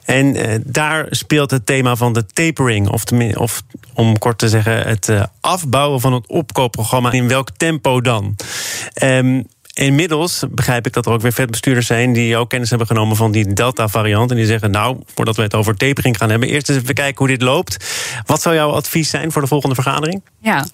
En 0.05 0.35
eh, 0.35 0.59
daar 0.65 1.05
speelt 1.09 1.51
het 1.51 1.65
thema 1.65 1.95
van 1.95 2.13
de 2.13 2.25
tapering... 2.25 2.89
of, 2.89 3.03
of 3.35 3.61
om 3.93 4.17
kort 4.17 4.37
te 4.37 4.49
zeggen, 4.49 4.87
het 4.87 5.07
uh, 5.07 5.23
afbouwen 5.41 6.01
van 6.01 6.13
het 6.13 6.27
opkoopprogramma... 6.27 7.11
in 7.11 7.27
welk 7.27 7.49
tempo 7.57 8.01
dan? 8.01 8.35
Um, 9.03 9.45
inmiddels 9.73 10.43
begrijp 10.49 10.85
ik 10.85 10.93
dat 10.93 11.05
er 11.05 11.11
ook 11.11 11.21
weer 11.21 11.33
vetbestuurders 11.33 11.87
zijn 11.87 12.13
die 12.13 12.37
ook 12.37 12.49
kennis 12.49 12.69
hebben 12.69 12.87
genomen 12.87 13.15
van 13.15 13.31
die 13.31 13.53
Delta-variant. 13.53 14.31
En 14.31 14.37
die 14.37 14.45
zeggen: 14.45 14.71
Nou, 14.71 14.97
voordat 15.15 15.35
we 15.35 15.41
het 15.41 15.55
over 15.55 15.75
tapering 15.75 16.17
gaan 16.17 16.29
hebben, 16.29 16.49
eerst 16.49 16.69
eens 16.69 16.81
even 16.81 16.93
kijken 16.93 17.17
hoe 17.17 17.27
dit 17.27 17.41
loopt. 17.41 17.85
Wat 18.25 18.41
zou 18.41 18.55
jouw 18.55 18.71
advies 18.71 19.09
zijn 19.09 19.31
voor 19.31 19.41
de 19.41 19.47
volgende 19.47 19.75
vergadering? 19.75 20.21
Ja, 20.41 20.65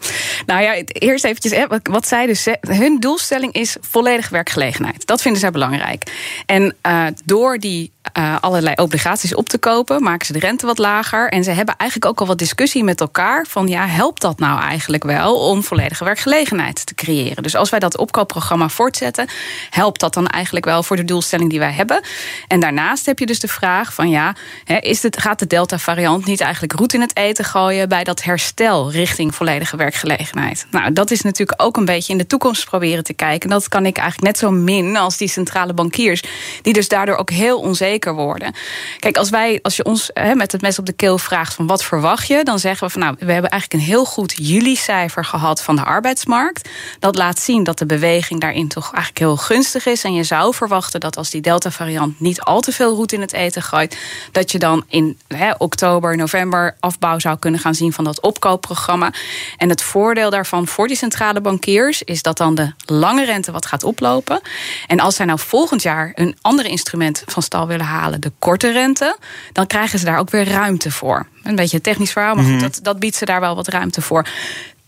nou 0.46 0.62
ja, 0.62 0.74
eerst 0.84 1.26
eventjes, 1.26 1.66
wat 1.84 2.08
zij 2.08 2.26
dus 2.26 2.48
hun 2.60 3.00
doelstelling 3.00 3.54
is 3.54 3.78
volledige 3.82 4.32
werkgelegenheid. 4.32 5.06
Dat 5.06 5.22
vinden 5.22 5.42
zij 5.42 5.52
belangrijk. 5.52 6.12
En 6.46 6.76
uh, 6.88 7.06
door 7.26 7.58
die 7.58 7.92
uh, 8.18 8.36
allerlei 8.40 8.76
obligaties 8.76 9.36
op 9.36 9.50
te 9.50 9.58
kopen, 9.58 10.04
maken 10.04 10.26
ze 10.26 10.34
de 10.34 10.40
rente 10.40 10.66
wat 10.66 10.78
lager. 10.78 11.30
En 11.30 11.44
ze 11.44 11.52
hebben 11.52 11.76
eigenlijk 11.78 12.12
ook 12.12 12.20
al 12.20 12.28
wat 12.28 12.38
discussie 12.38 12.84
met 12.84 13.02
elkaar 13.02 13.46
van 13.50 13.68
ja, 13.68 13.88
helpt 13.88 14.22
dat 14.22 14.40
nou 14.40 14.62
eigenlijk 14.62 15.04
wel 15.04 15.36
om 15.36 15.64
volledige 15.64 16.04
werkgelegenheid 16.04 16.86
te 16.86 16.96
creëren? 16.96 17.44
Dus 17.44 17.56
als 17.56 17.70
wij 17.70 17.80
dat 17.80 17.98
opkoopprogramma 17.98 18.70
voortzetten, 18.90 19.28
helpt 19.70 20.00
dat 20.00 20.14
dan 20.14 20.28
eigenlijk 20.28 20.66
wel 20.66 20.84
voor 20.84 20.96
de 20.96 21.06
doelstelling 21.06 21.50
die 21.50 21.60
wij 21.60 21.72
hebben? 21.72 22.02
En 22.48 22.60
daarnaast 22.60 23.06
heb 23.06 23.20
je 23.20 23.26
dus 23.26 23.40
de 23.40 23.48
vraag 23.48 23.94
van 23.94 24.10
ja, 24.10 24.36
is 24.80 25.04
het, 25.04 25.22
gaat 25.22 25.40
de 25.40 25.48
Delta-variant 25.48 26.26
niet 26.26 26.42
eigenlijk 26.42 26.74
roet 26.74 26.94
in 26.94 27.02
het 27.02 27.16
eten 27.16 27.46
gooien 27.46 27.90
bij 27.90 28.04
dat 28.04 28.24
herstel 28.24 28.92
richting 28.92 29.36
volledige 29.36 29.78
werkgelegenheid? 29.78 30.66
Nou, 30.72 30.94
dat 30.94 31.12
is 31.12 31.22
natuurlijk 31.22 31.62
ook 31.62 31.78
een 31.78 31.86
beetje 31.86 32.12
in 32.12 32.18
de 32.18 32.28
toekomst 32.28 32.66
proberen 32.66 33.04
te 33.04 33.14
kijken. 33.14 33.50
Dat 33.50 33.68
kan 33.68 33.86
ik 33.86 33.98
eigenlijk 33.98 34.28
net 34.28 34.38
zo 34.38 34.52
min 34.52 34.98
als 34.98 35.18
die 35.18 35.28
centrale 35.28 35.74
bankiers, 35.74 36.24
die 36.62 36.74
dus 36.74 36.88
daardoor 36.88 37.16
ook 37.16 37.30
heel 37.30 37.60
onzeker 37.60 38.14
worden. 38.14 38.54
Kijk, 39.00 39.18
als 39.18 39.30
wij, 39.30 39.60
als 39.62 39.76
je 39.76 39.84
ons 39.84 40.12
met 40.34 40.52
het 40.52 40.62
mes 40.62 40.80
op 40.80 40.86
de 40.86 40.94
keel 40.94 41.18
vraagt 41.18 41.54
van 41.54 41.68
wat 41.68 41.84
verwacht 41.84 42.28
je, 42.28 42.44
dan 42.44 42.60
zeggen 42.60 42.88
we 42.88 42.94
van 42.94 43.02
nou, 43.02 43.16
we 43.20 43.32
hebben 43.32 43.52
eigenlijk 43.52 43.82
een 43.82 43.90
heel 43.90 44.06
goed 44.06 44.34
juli-cijfer 44.36 45.26
gehad 45.26 45.64
van 45.64 45.76
de 45.76 45.84
arbeidsmarkt. 45.84 46.70
Dat 47.00 47.16
laat 47.16 47.40
zien 47.40 47.64
dat 47.64 47.78
de 47.78 47.86
beweging 47.86 48.42
daarin 48.42 48.68
toch 48.80 48.94
eigenlijk 48.94 49.18
heel 49.18 49.38
gunstig 49.38 49.86
is. 49.86 50.04
En 50.04 50.14
je 50.14 50.24
zou 50.24 50.54
verwachten 50.54 51.00
dat 51.00 51.18
als 51.18 51.30
die 51.30 51.42
Delta-variant 51.42 52.20
niet 52.20 52.42
al 52.42 52.62
te 52.62 52.72
veel 52.72 52.96
roet 52.96 53.12
in 53.12 53.22
het 53.22 53.34
eten 53.34 53.62
gooit, 53.62 53.98
dat 54.32 54.52
je 54.52 54.60
dan 54.60 54.84
in 54.88 55.18
oktober, 55.58 56.18
november 56.18 56.76
afbouw 56.80 57.20
zou 57.20 57.38
kunnen 57.40 57.60
gaan 57.60 57.76
zien 57.76 57.94
van 57.94 58.04
dat 58.04 58.22
opkoopprogramma. 58.22 59.14
En 59.58 59.70
het 59.70 59.82
voordeel 59.82 60.30
daarvan 60.30 60.68
voor 60.68 60.88
die 60.88 60.98
centrale 60.98 61.42
bankiers 61.42 62.04
is 62.04 62.22
dat 62.22 62.38
dan 62.38 62.56
de 62.56 62.72
lange 62.86 63.26
rente 63.26 63.52
wat 63.52 63.66
gaat 63.66 63.84
oplopen. 63.84 64.42
En 64.88 65.00
als 65.00 65.16
zij 65.16 65.26
nou 65.26 65.40
volgend 65.40 65.82
jaar 65.82 66.12
een 66.16 66.38
ander 66.42 66.66
instrument 66.66 67.24
van 67.26 67.44
stal 67.44 67.68
willen 67.68 67.86
halen, 67.86 68.22
de 68.22 68.32
korte 68.40 68.72
rente, 68.72 69.18
dan 69.54 69.68
krijgen 69.68 70.00
ze 70.00 70.06
daar 70.06 70.20
ook 70.20 70.30
weer 70.30 70.48
ruimte 70.48 70.92
voor. 70.92 71.28
Een 71.44 71.56
beetje 71.56 71.76
een 71.76 71.84
technisch 71.84 72.12
verhaal, 72.12 72.36
maar 72.36 72.44
goed, 72.44 72.54
mhm. 72.54 72.62
dat, 72.62 72.80
dat 72.82 73.00
biedt 73.00 73.16
ze 73.16 73.26
daar 73.26 73.40
wel 73.40 73.56
wat 73.56 73.68
ruimte 73.68 74.02
voor. 74.02 74.26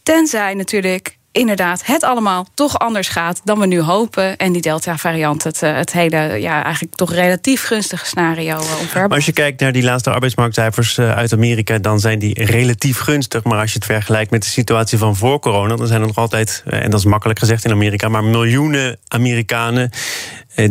Tenzij 0.04 0.54
natuurlijk 0.54 1.20
inderdaad 1.32 1.86
het 1.86 2.04
allemaal 2.04 2.48
toch 2.54 2.80
anders 2.80 3.08
gaat 3.08 3.42
dan 3.44 3.60
we 3.60 3.66
nu 3.66 3.82
hopen. 3.82 4.38
En 4.38 4.52
die 4.52 4.62
Delta-variant 4.62 5.44
het, 5.44 5.64
eh, 5.64 5.76
het 5.76 5.94
hele, 5.94 6.18
ja, 6.18 6.64
eigenlijk 6.64 6.96
toch 6.96 7.14
relatief 7.14 7.64
gunstige 7.64 8.06
scenario 8.06 8.58
eh, 8.58 8.80
omverbt. 8.80 9.14
Als 9.14 9.26
je 9.26 9.32
kijkt 9.32 9.60
naar 9.60 9.72
die 9.72 9.84
laatste 9.84 10.12
arbeidsmarktcijfers 10.12 10.98
eh, 10.98 11.12
uit 11.12 11.34
Amerika, 11.34 11.78
dan 11.78 12.00
zijn 12.00 12.20
die 12.20 12.44
relatief 12.46 13.00
gunstig. 13.00 13.44
Maar 13.44 13.60
als 13.60 13.72
je 13.72 13.76
het 13.76 13.86
vergelijkt 13.86 14.32
met 14.32 14.44
de 14.44 14.50
situatie 14.50 14.98
van 14.98 15.16
voor 15.16 15.40
corona, 15.40 15.76
dan 15.76 15.88
zijn 15.88 16.02
er 16.02 16.08
nog 16.08 16.18
altijd, 16.18 16.64
en 16.66 16.90
dat 16.90 17.00
is 17.00 17.06
makkelijk 17.06 17.40
gezegd 17.40 17.66
in 17.66 17.72
Amerika, 17.72 18.10
maar 18.10 18.24
miljoenen 18.24 18.98
Amerikanen 19.08 19.90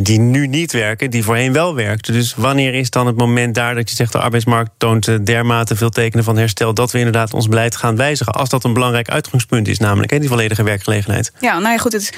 die 0.00 0.20
nu 0.20 0.46
niet 0.46 0.72
werken, 0.72 1.10
die 1.10 1.24
voorheen 1.24 1.52
wel 1.52 1.74
werkten. 1.74 2.12
Dus 2.12 2.34
wanneer 2.34 2.74
is 2.74 2.90
dan 2.90 3.06
het 3.06 3.16
moment 3.16 3.54
daar 3.54 3.74
dat 3.74 3.90
je 3.90 3.96
zegt 3.96 4.12
de 4.12 4.18
arbeidsmarkt 4.18 4.70
toont 4.76 5.26
dermate 5.26 5.76
veel 5.76 5.90
tekenen 5.90 6.24
van 6.24 6.36
herstel 6.36 6.74
dat 6.74 6.92
we 6.92 6.98
inderdaad 6.98 7.34
ons 7.34 7.48
beleid 7.48 7.76
gaan 7.76 7.96
wijzigen? 7.96 8.32
Als 8.32 8.48
dat 8.48 8.64
een 8.64 8.72
belangrijk 8.72 9.08
uitgangspunt 9.08 9.68
is, 9.68 9.78
namelijk 9.78 10.20
die 10.20 10.28
volledige 10.28 10.49
werkgelegenheid. 10.58 11.32
Ja, 11.40 11.58
nou 11.58 11.72
ja, 11.72 11.78
goed. 11.78 11.92
Het 11.92 12.02
is 12.02 12.12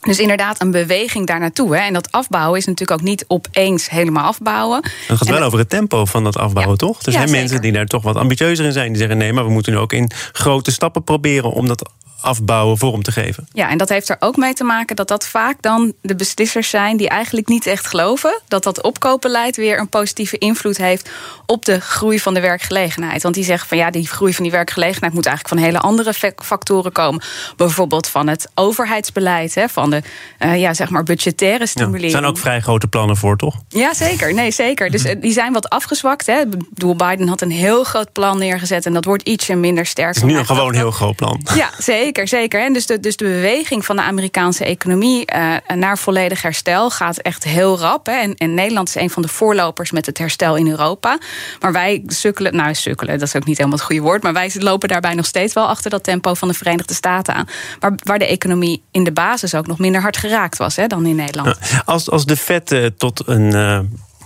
dus 0.00 0.18
inderdaad 0.18 0.60
een 0.60 0.70
beweging 0.70 1.26
daar 1.26 1.40
naartoe. 1.40 1.76
En 1.76 1.92
dat 1.92 2.12
afbouwen 2.12 2.58
is 2.58 2.66
natuurlijk 2.66 3.00
ook 3.00 3.06
niet 3.06 3.24
opeens 3.28 3.90
helemaal 3.90 4.24
afbouwen. 4.24 4.84
Het 5.06 5.18
gaat 5.18 5.28
wel 5.28 5.42
over 5.42 5.58
het 5.58 5.68
tempo 5.68 6.04
van 6.04 6.24
dat 6.24 6.36
afbouwen, 6.36 6.78
toch? 6.78 7.02
Er 7.02 7.12
zijn 7.12 7.30
mensen 7.30 7.60
die 7.60 7.72
daar 7.72 7.86
toch 7.86 8.02
wat 8.02 8.16
ambitieuzer 8.16 8.64
in 8.64 8.72
zijn. 8.72 8.88
Die 8.88 8.96
zeggen 8.96 9.18
nee, 9.18 9.32
maar 9.32 9.44
we 9.44 9.50
moeten 9.50 9.72
nu 9.72 9.78
ook 9.78 9.92
in 9.92 10.10
grote 10.32 10.72
stappen 10.72 11.04
proberen 11.04 11.50
om 11.50 11.66
dat 11.66 11.90
afbouwen 12.24 12.78
vorm 12.78 13.02
te 13.02 13.12
geven. 13.12 13.48
Ja, 13.52 13.70
en 13.70 13.78
dat 13.78 13.88
heeft 13.88 14.08
er 14.08 14.16
ook 14.18 14.36
mee 14.36 14.54
te 14.54 14.64
maken 14.64 14.96
dat 14.96 15.08
dat 15.08 15.26
vaak 15.26 15.56
dan 15.60 15.92
de 16.00 16.14
beslissers 16.14 16.70
zijn 16.70 16.96
die 16.96 17.08
eigenlijk 17.08 17.48
niet 17.48 17.66
echt 17.66 17.86
geloven 17.86 18.40
dat 18.48 18.62
dat 18.62 18.82
opkoopbeleid 18.82 19.56
weer 19.56 19.78
een 19.78 19.88
positieve 19.88 20.38
invloed 20.38 20.76
heeft 20.76 21.10
op 21.46 21.64
de 21.64 21.80
groei 21.80 22.20
van 22.20 22.34
de 22.34 22.40
werkgelegenheid. 22.40 23.22
Want 23.22 23.34
die 23.34 23.44
zeggen 23.44 23.68
van 23.68 23.78
ja, 23.78 23.90
die 23.90 24.06
groei 24.06 24.34
van 24.34 24.42
die 24.42 24.52
werkgelegenheid 24.52 25.12
moet 25.14 25.26
eigenlijk 25.26 25.56
van 25.56 25.64
hele 25.64 25.78
andere 25.78 26.34
factoren 26.36 26.92
komen. 26.92 27.22
Bijvoorbeeld 27.56 28.08
van 28.08 28.26
het 28.26 28.50
overheidsbeleid, 28.54 29.54
hè, 29.54 29.68
van 29.68 29.90
de 29.90 30.02
uh, 30.38 30.60
ja, 30.60 30.74
zeg 30.74 30.90
maar 30.90 31.02
budgettaire 31.02 31.66
stimulering. 31.66 32.04
er 32.04 32.10
zijn 32.10 32.24
ook 32.24 32.38
vrij 32.38 32.60
grote 32.60 32.86
plannen 32.86 33.16
voor, 33.16 33.36
toch? 33.36 33.54
Ja, 33.68 33.94
zeker. 33.94 34.34
Nee, 34.34 34.50
zeker. 34.50 34.90
Dus 34.90 35.04
eh, 35.04 35.20
die 35.20 35.32
zijn 35.32 35.52
wat 35.52 35.68
afgezwakt. 35.68 36.26
Hè. 36.26 36.46
Bedoel, 36.46 36.96
Biden 36.96 37.28
had 37.28 37.40
een 37.40 37.50
heel 37.50 37.84
groot 37.84 38.12
plan 38.12 38.38
neergezet 38.38 38.86
en 38.86 38.92
dat 38.92 39.04
wordt 39.04 39.28
ietsje 39.28 39.54
minder 39.54 39.86
sterk. 39.86 40.14
Het 40.14 40.24
is 40.24 40.30
nu 40.30 40.38
een 40.38 40.46
gewoon 40.46 40.74
heel 40.74 40.90
groot 40.90 41.16
plan. 41.16 41.40
Ja, 41.54 41.70
zeker. 41.78 42.13
Zeker, 42.14 42.38
zeker. 42.38 42.64
En 42.64 42.72
dus 42.72 42.86
de, 42.86 43.00
dus 43.00 43.16
de 43.16 43.24
beweging 43.24 43.84
van 43.84 43.96
de 43.96 44.02
Amerikaanse 44.02 44.64
economie 44.64 45.24
uh, 45.34 45.54
naar 45.74 45.98
volledig 45.98 46.42
herstel 46.42 46.90
gaat 46.90 47.18
echt 47.18 47.44
heel 47.44 47.78
rap. 47.78 48.06
Hè. 48.06 48.12
En, 48.12 48.34
en, 48.34 48.54
Nederland 48.54 48.88
is 48.88 48.94
een 48.94 49.10
van 49.10 49.22
de 49.22 49.28
voorlopers 49.28 49.90
met 49.90 50.06
het 50.06 50.18
herstel 50.18 50.56
in 50.56 50.68
Europa. 50.68 51.18
Maar 51.60 51.72
wij 51.72 52.02
sukkelen, 52.06 52.56
nou 52.56 52.74
sukkelen, 52.74 53.18
dat 53.18 53.28
is 53.28 53.36
ook 53.36 53.44
niet 53.44 53.56
helemaal 53.56 53.78
het 53.78 53.86
goede 53.86 54.02
woord. 54.02 54.22
Maar 54.22 54.32
wij 54.32 54.52
lopen 54.58 54.88
daarbij 54.88 55.14
nog 55.14 55.26
steeds 55.26 55.54
wel 55.54 55.66
achter 55.66 55.90
dat 55.90 56.04
tempo 56.04 56.34
van 56.34 56.48
de 56.48 56.54
Verenigde 56.54 56.94
Staten 56.94 57.34
aan. 57.34 57.48
Waar, 57.78 57.92
waar 58.02 58.18
de 58.18 58.26
economie 58.26 58.82
in 58.90 59.04
de 59.04 59.12
basis 59.12 59.54
ook 59.54 59.66
nog 59.66 59.78
minder 59.78 60.00
hard 60.00 60.16
geraakt 60.16 60.58
was 60.58 60.76
hè, 60.76 60.86
dan 60.86 61.06
in 61.06 61.16
Nederland. 61.16 61.58
Als, 61.84 62.10
als 62.10 62.24
de 62.24 62.36
vet 62.36 62.72
uh, 62.72 62.86
tot 62.96 63.22
een. 63.26 63.54
Uh 63.54 63.78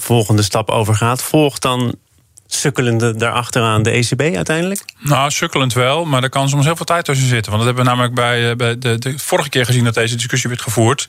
volgende 0.02 0.42
stap 0.42 0.70
overgaat, 0.70 1.22
volgt 1.22 1.62
dan 1.62 1.94
sukkelende 2.48 3.16
daarachteraan 3.16 3.82
de 3.82 3.90
ECB 3.90 4.20
uiteindelijk? 4.20 4.84
Nou, 4.98 5.30
sukkelend 5.30 5.72
wel, 5.72 6.04
maar 6.04 6.22
er 6.22 6.28
kan 6.28 6.48
soms 6.48 6.64
heel 6.64 6.76
veel 6.76 6.84
tijd 6.84 7.04
tussen 7.04 7.28
zitten. 7.28 7.52
Want 7.52 7.64
dat 7.64 7.74
hebben 7.74 7.84
we 7.84 7.90
namelijk 7.90 8.14
bij, 8.14 8.50
eh, 8.50 8.56
bij 8.56 8.78
de, 8.78 8.98
de 8.98 9.18
vorige 9.18 9.48
keer 9.48 9.64
gezien 9.64 9.84
dat 9.84 9.94
deze 9.94 10.16
discussie 10.16 10.48
werd 10.48 10.62
gevoerd. 10.62 11.08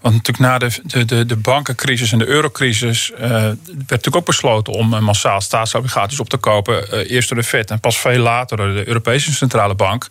Want 0.00 0.14
natuurlijk 0.14 0.44
na 0.44 0.58
de, 0.58 1.04
de, 1.04 1.26
de, 1.26 1.36
bankencrisis 1.36 2.12
en 2.12 2.18
de 2.18 2.26
eurocrisis 2.26 3.10
uh, 3.10 3.18
werd 3.20 3.58
natuurlijk 3.88 4.16
ook 4.16 4.24
besloten 4.24 4.72
om 4.72 4.94
eh, 4.94 5.00
massaal 5.00 5.40
staatsobligaties 5.40 6.20
op 6.20 6.28
te 6.28 6.36
kopen. 6.36 6.86
Uh, 6.92 7.10
eerst 7.10 7.28
door 7.28 7.38
de 7.38 7.44
Fed 7.44 7.70
en 7.70 7.80
pas 7.80 7.98
veel 7.98 8.18
later 8.18 8.56
door 8.56 8.72
de 8.72 8.88
Europese 8.88 9.32
Centrale 9.32 9.74
Bank. 9.74 10.06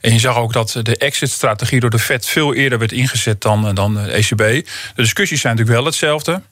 En 0.00 0.12
je 0.12 0.18
zag 0.18 0.36
ook 0.36 0.52
dat 0.52 0.80
de 0.82 0.96
exit-strategie 0.96 1.80
door 1.80 1.90
de 1.90 1.98
Fed 1.98 2.26
veel 2.26 2.54
eerder 2.54 2.78
werd 2.78 2.92
ingezet 2.92 3.40
dan, 3.40 3.74
dan 3.74 3.94
de 3.94 4.00
ECB. 4.00 4.36
De 4.36 4.64
discussies 4.94 5.40
zijn 5.40 5.56
natuurlijk 5.56 5.82
wel 5.82 5.90
hetzelfde. 5.92 6.42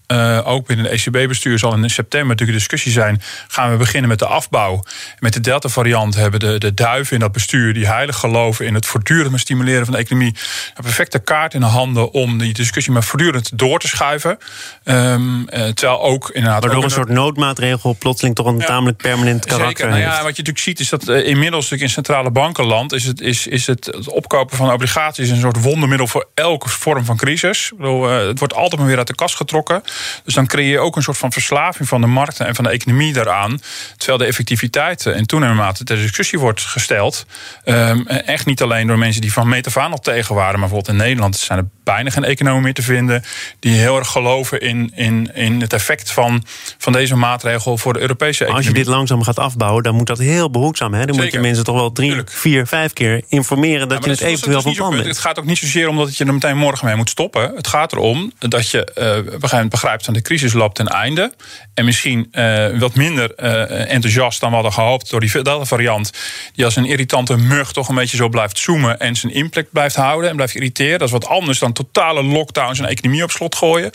Ook 0.45 0.67
binnen 0.67 0.87
de 0.87 0.91
ECB-bestuur 0.91 1.59
zal 1.59 1.75
in 1.75 1.91
september 1.91 2.29
natuurlijk 2.29 2.59
een 2.59 2.65
discussie 2.69 2.93
zijn. 2.93 3.23
Gaan 3.49 3.71
we 3.71 3.77
beginnen 3.77 4.09
met 4.09 4.19
de 4.19 4.27
afbouw. 4.27 4.85
Met 5.19 5.33
de 5.33 5.41
Delta-variant 5.41 6.15
hebben 6.15 6.41
de, 6.41 6.59
de 6.59 6.75
duiven 6.75 7.15
in 7.15 7.21
dat 7.21 7.33
bestuur... 7.33 7.75
die 7.75 7.87
heilig 7.87 8.17
geloven 8.17 8.67
in 8.67 8.75
het 8.75 8.87
voortdurend 8.87 9.41
stimuleren 9.41 9.85
van 9.85 9.95
de 9.95 10.01
economie... 10.01 10.37
een 10.75 10.83
perfecte 10.83 11.19
kaart 11.19 11.55
in 11.55 11.61
de 11.61 11.67
handen 11.67 12.13
om 12.13 12.39
die 12.39 12.53
discussie 12.53 12.93
maar 12.93 13.03
voortdurend 13.03 13.59
door 13.59 13.79
te 13.79 13.89
schuiven. 13.89 14.39
Um, 14.85 15.47
terwijl 15.47 16.01
ook 16.01 16.31
inderdaad... 16.31 16.65
Waardoor 16.65 16.85
een 16.85 16.91
soort 16.91 17.09
noodmaatregel 17.09 17.97
plotseling 17.99 18.35
toch 18.35 18.47
een 18.47 18.59
tamelijk 18.59 18.97
permanent 18.97 19.47
karakter 19.47 19.67
zeker. 19.67 19.89
Nou 19.89 20.01
ja, 20.01 20.11
wat 20.11 20.21
je 20.21 20.29
natuurlijk 20.29 20.59
ziet 20.59 20.81
is 20.81 20.89
dat 20.89 21.09
uh, 21.09 21.27
inmiddels 21.27 21.73
in 21.73 21.91
centrale 21.91 22.31
bankenland... 22.31 22.93
is 22.93 23.05
het, 23.05 23.21
is, 23.21 23.47
is 23.47 23.67
het, 23.67 23.87
het 23.87 24.09
opkopen 24.09 24.57
van 24.57 24.73
obligaties 24.73 25.29
een 25.29 25.41
soort 25.41 25.63
wondermiddel... 25.63 26.07
voor 26.07 26.29
elke 26.35 26.69
vorm 26.69 27.05
van 27.05 27.17
crisis. 27.17 27.71
Ik 27.73 27.79
bedoel, 27.79 28.09
het 28.09 28.39
wordt 28.39 28.55
altijd 28.55 28.81
maar 28.81 28.89
weer 28.89 28.99
uit 28.99 29.07
de 29.07 29.15
kast 29.15 29.37
getrokken. 29.37 29.83
Dus 30.25 30.35
dan 30.35 30.47
creëer 30.47 30.71
je 30.71 30.79
ook 30.79 30.97
een 30.97 31.03
soort 31.03 31.19
van 31.19 31.33
verslaving 31.33 31.89
van 31.89 32.01
de 32.01 32.07
markten... 32.07 32.47
en 32.47 32.55
van 32.55 32.65
de 32.65 32.71
economie 32.71 33.13
daaraan. 33.13 33.61
Terwijl 33.97 34.19
de 34.19 34.25
effectiviteit 34.25 35.07
in 35.07 35.27
toenemende 35.27 35.63
mate 35.63 35.85
ter 35.85 35.97
discussie 35.97 36.39
wordt 36.39 36.61
gesteld. 36.61 37.27
Um, 37.65 38.07
echt 38.07 38.47
niet 38.47 38.63
alleen 38.63 38.87
door 38.87 38.99
mensen 38.99 39.21
die 39.21 39.33
van 39.33 39.49
meet 39.49 39.77
al 39.77 39.99
tegen 39.99 40.35
waren. 40.35 40.51
Maar 40.61 40.69
bijvoorbeeld 40.69 40.99
in 40.99 41.05
Nederland 41.05 41.37
zijn 41.37 41.59
er 41.59 41.69
bijna 41.85 42.11
geen 42.11 42.25
economen 42.25 42.63
meer 42.63 42.75
te 42.75 42.83
vinden. 42.83 43.25
die 43.59 43.75
heel 43.75 43.99
erg 43.99 44.09
geloven 44.09 44.61
in, 44.61 44.93
in, 44.95 45.35
in 45.35 45.61
het 45.61 45.73
effect 45.73 46.13
van, 46.13 46.45
van 46.79 46.93
deze 46.93 47.17
maatregel 47.17 47.79
voor 47.79 47.93
de 47.93 48.01
Europese 48.01 48.45
economie. 48.45 48.67
Als 48.67 48.77
je 48.77 48.85
dit 48.85 48.95
langzaam 48.95 49.23
gaat 49.23 49.39
afbouwen, 49.39 49.83
dan 49.83 49.95
moet 49.95 50.07
dat 50.07 50.19
heel 50.19 50.51
behoedzaam. 50.51 50.95
Hè? 50.95 51.07
Dan 51.07 51.17
moet 51.17 51.33
je 51.33 51.41
mensen 51.41 51.65
toch 51.65 51.75
wel 51.75 51.93
drie, 51.93 52.23
vier, 52.25 52.67
vijf 52.67 52.93
keer 52.93 53.23
informeren 53.29 53.89
dat 53.89 54.05
je 54.05 54.11
het 54.11 54.21
eventueel 54.21 54.63
van 54.63 54.75
plan 54.75 54.91
bent. 54.91 55.07
Het 55.07 55.19
gaat 55.19 55.39
ook 55.39 55.45
niet 55.45 55.59
zozeer 55.59 55.89
om 55.89 55.97
dat 55.97 56.17
je 56.17 56.25
er 56.25 56.33
meteen 56.33 56.57
morgen 56.57 56.87
mee 56.87 56.97
moet 56.97 57.11
stoppen. 57.11 57.53
Het 57.55 57.67
gaat 57.67 57.93
erom 57.93 58.33
dat 58.39 58.71
je 58.71 59.25
uh, 59.39 59.69
begrijpt 59.69 59.92
begrijpt 59.93 60.05
van 60.05 60.15
de 60.15 60.23
crisis 60.23 60.53
loopt 60.53 60.75
ten 60.75 60.87
einde. 60.87 61.33
En 61.75 61.85
misschien 61.85 62.29
uh, 62.33 62.79
wat 62.79 62.95
minder 62.95 63.33
uh, 63.37 63.93
enthousiast 63.93 64.41
dan 64.41 64.49
we 64.49 64.55
hadden 64.55 64.73
gehoopt 64.73 65.11
door 65.11 65.21
die 65.21 65.43
Delta-variant. 65.43 66.13
Die 66.55 66.65
als 66.65 66.77
een 66.77 66.85
irritante 66.85 67.37
mug 67.37 67.73
toch 67.73 67.89
een 67.89 67.95
beetje 67.95 68.17
zo 68.17 68.29
blijft 68.29 68.59
zoomen 68.59 69.01
en 69.01 69.17
zijn 69.17 69.33
impact 69.33 69.73
blijft 69.73 69.97
houden 69.97 70.31
en 70.31 70.37
blijft 70.37 70.55
irriteren. 70.55 70.99
Dat 70.99 71.09
is 71.09 71.13
wat 71.13 71.27
anders 71.27 71.59
dan 71.59 71.73
totale 71.73 72.23
lockdowns 72.23 72.79
en 72.79 72.87
economie 72.87 73.23
op 73.23 73.31
slot 73.31 73.55
gooien. 73.55 73.91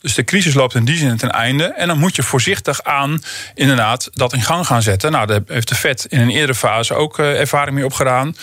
Dus 0.00 0.14
de 0.14 0.24
crisis 0.24 0.54
loopt 0.54 0.74
in 0.74 0.84
die 0.84 0.96
zin 0.96 1.16
ten 1.16 1.30
einde. 1.30 1.64
En 1.64 1.88
dan 1.88 1.98
moet 1.98 2.16
je 2.16 2.22
voorzichtig 2.22 2.82
aan 2.82 3.22
inderdaad 3.54 4.08
dat 4.12 4.32
in 4.32 4.42
gang 4.42 4.66
gaan 4.66 4.82
zetten. 4.82 5.12
Nou, 5.12 5.26
daar 5.26 5.40
heeft 5.46 5.68
de 5.68 5.74
Fed 5.74 6.06
in 6.08 6.20
een 6.20 6.30
eerdere 6.30 6.54
fase 6.54 6.94
ook 6.94 7.18
ervaring 7.18 7.74
mee 7.74 7.84
opgedaan. 7.84 8.36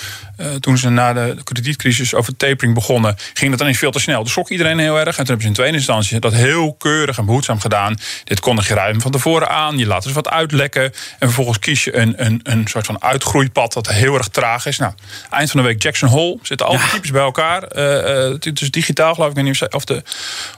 Toen 0.60 0.78
ze 0.78 0.90
na 0.90 1.14
de 1.14 1.36
kredietcrisis 1.44 2.14
over 2.14 2.38
tapering 2.38 2.74
begonnen, 2.74 3.16
ging 3.34 3.56
dat 3.56 3.68
niet 3.68 3.78
veel 3.78 3.92
te 3.92 4.00
snel. 4.00 4.24
Dus 4.24 4.32
schrok 4.32 4.50
iedereen 4.50 4.80
heel 4.80 5.00
erg. 5.00 5.18
En 5.18 5.26
toen 5.26 5.26
hebben 5.26 5.42
ze 5.42 5.48
in 5.48 5.54
tweede 5.54 5.78
instantie 5.78 6.20
dat 6.20 6.34
heel 6.34 6.76
keurig 6.88 7.18
en 7.18 7.26
behoedzaam 7.26 7.60
gedaan. 7.60 7.98
Dit 8.24 8.40
kondig 8.40 8.68
je 8.68 8.74
ruim 8.74 9.02
van 9.02 9.12
tevoren 9.12 9.50
aan. 9.50 9.78
Je 9.78 9.86
laat 9.86 10.04
dus 10.04 10.12
wat 10.12 10.30
uitlekken. 10.30 10.84
En 10.84 10.94
vervolgens 11.20 11.60
kies 11.60 11.84
je 11.84 11.96
een, 11.96 12.26
een, 12.26 12.40
een 12.44 12.68
soort 12.68 12.86
van 12.86 13.04
uitgroeipad 13.04 13.74
dat 13.74 13.88
heel 13.88 14.16
erg 14.16 14.28
traag 14.28 14.66
is. 14.66 14.78
Nou, 14.78 14.94
eind 15.30 15.52
van 15.52 15.60
de 15.62 15.66
week 15.66 15.82
Jackson 15.82 16.10
Hole. 16.10 16.38
Zitten 16.42 16.68
al 16.68 16.78
die 16.78 16.90
types 16.90 17.12
bij 17.12 17.22
elkaar. 17.22 17.78
Uh, 17.78 18.34
het 18.40 18.62
is 18.62 18.72
digitaal 18.72 19.14
geloof 19.14 19.30
ik. 19.30 19.44
Niet 19.44 19.68
of 19.70 19.86
de, 19.86 20.04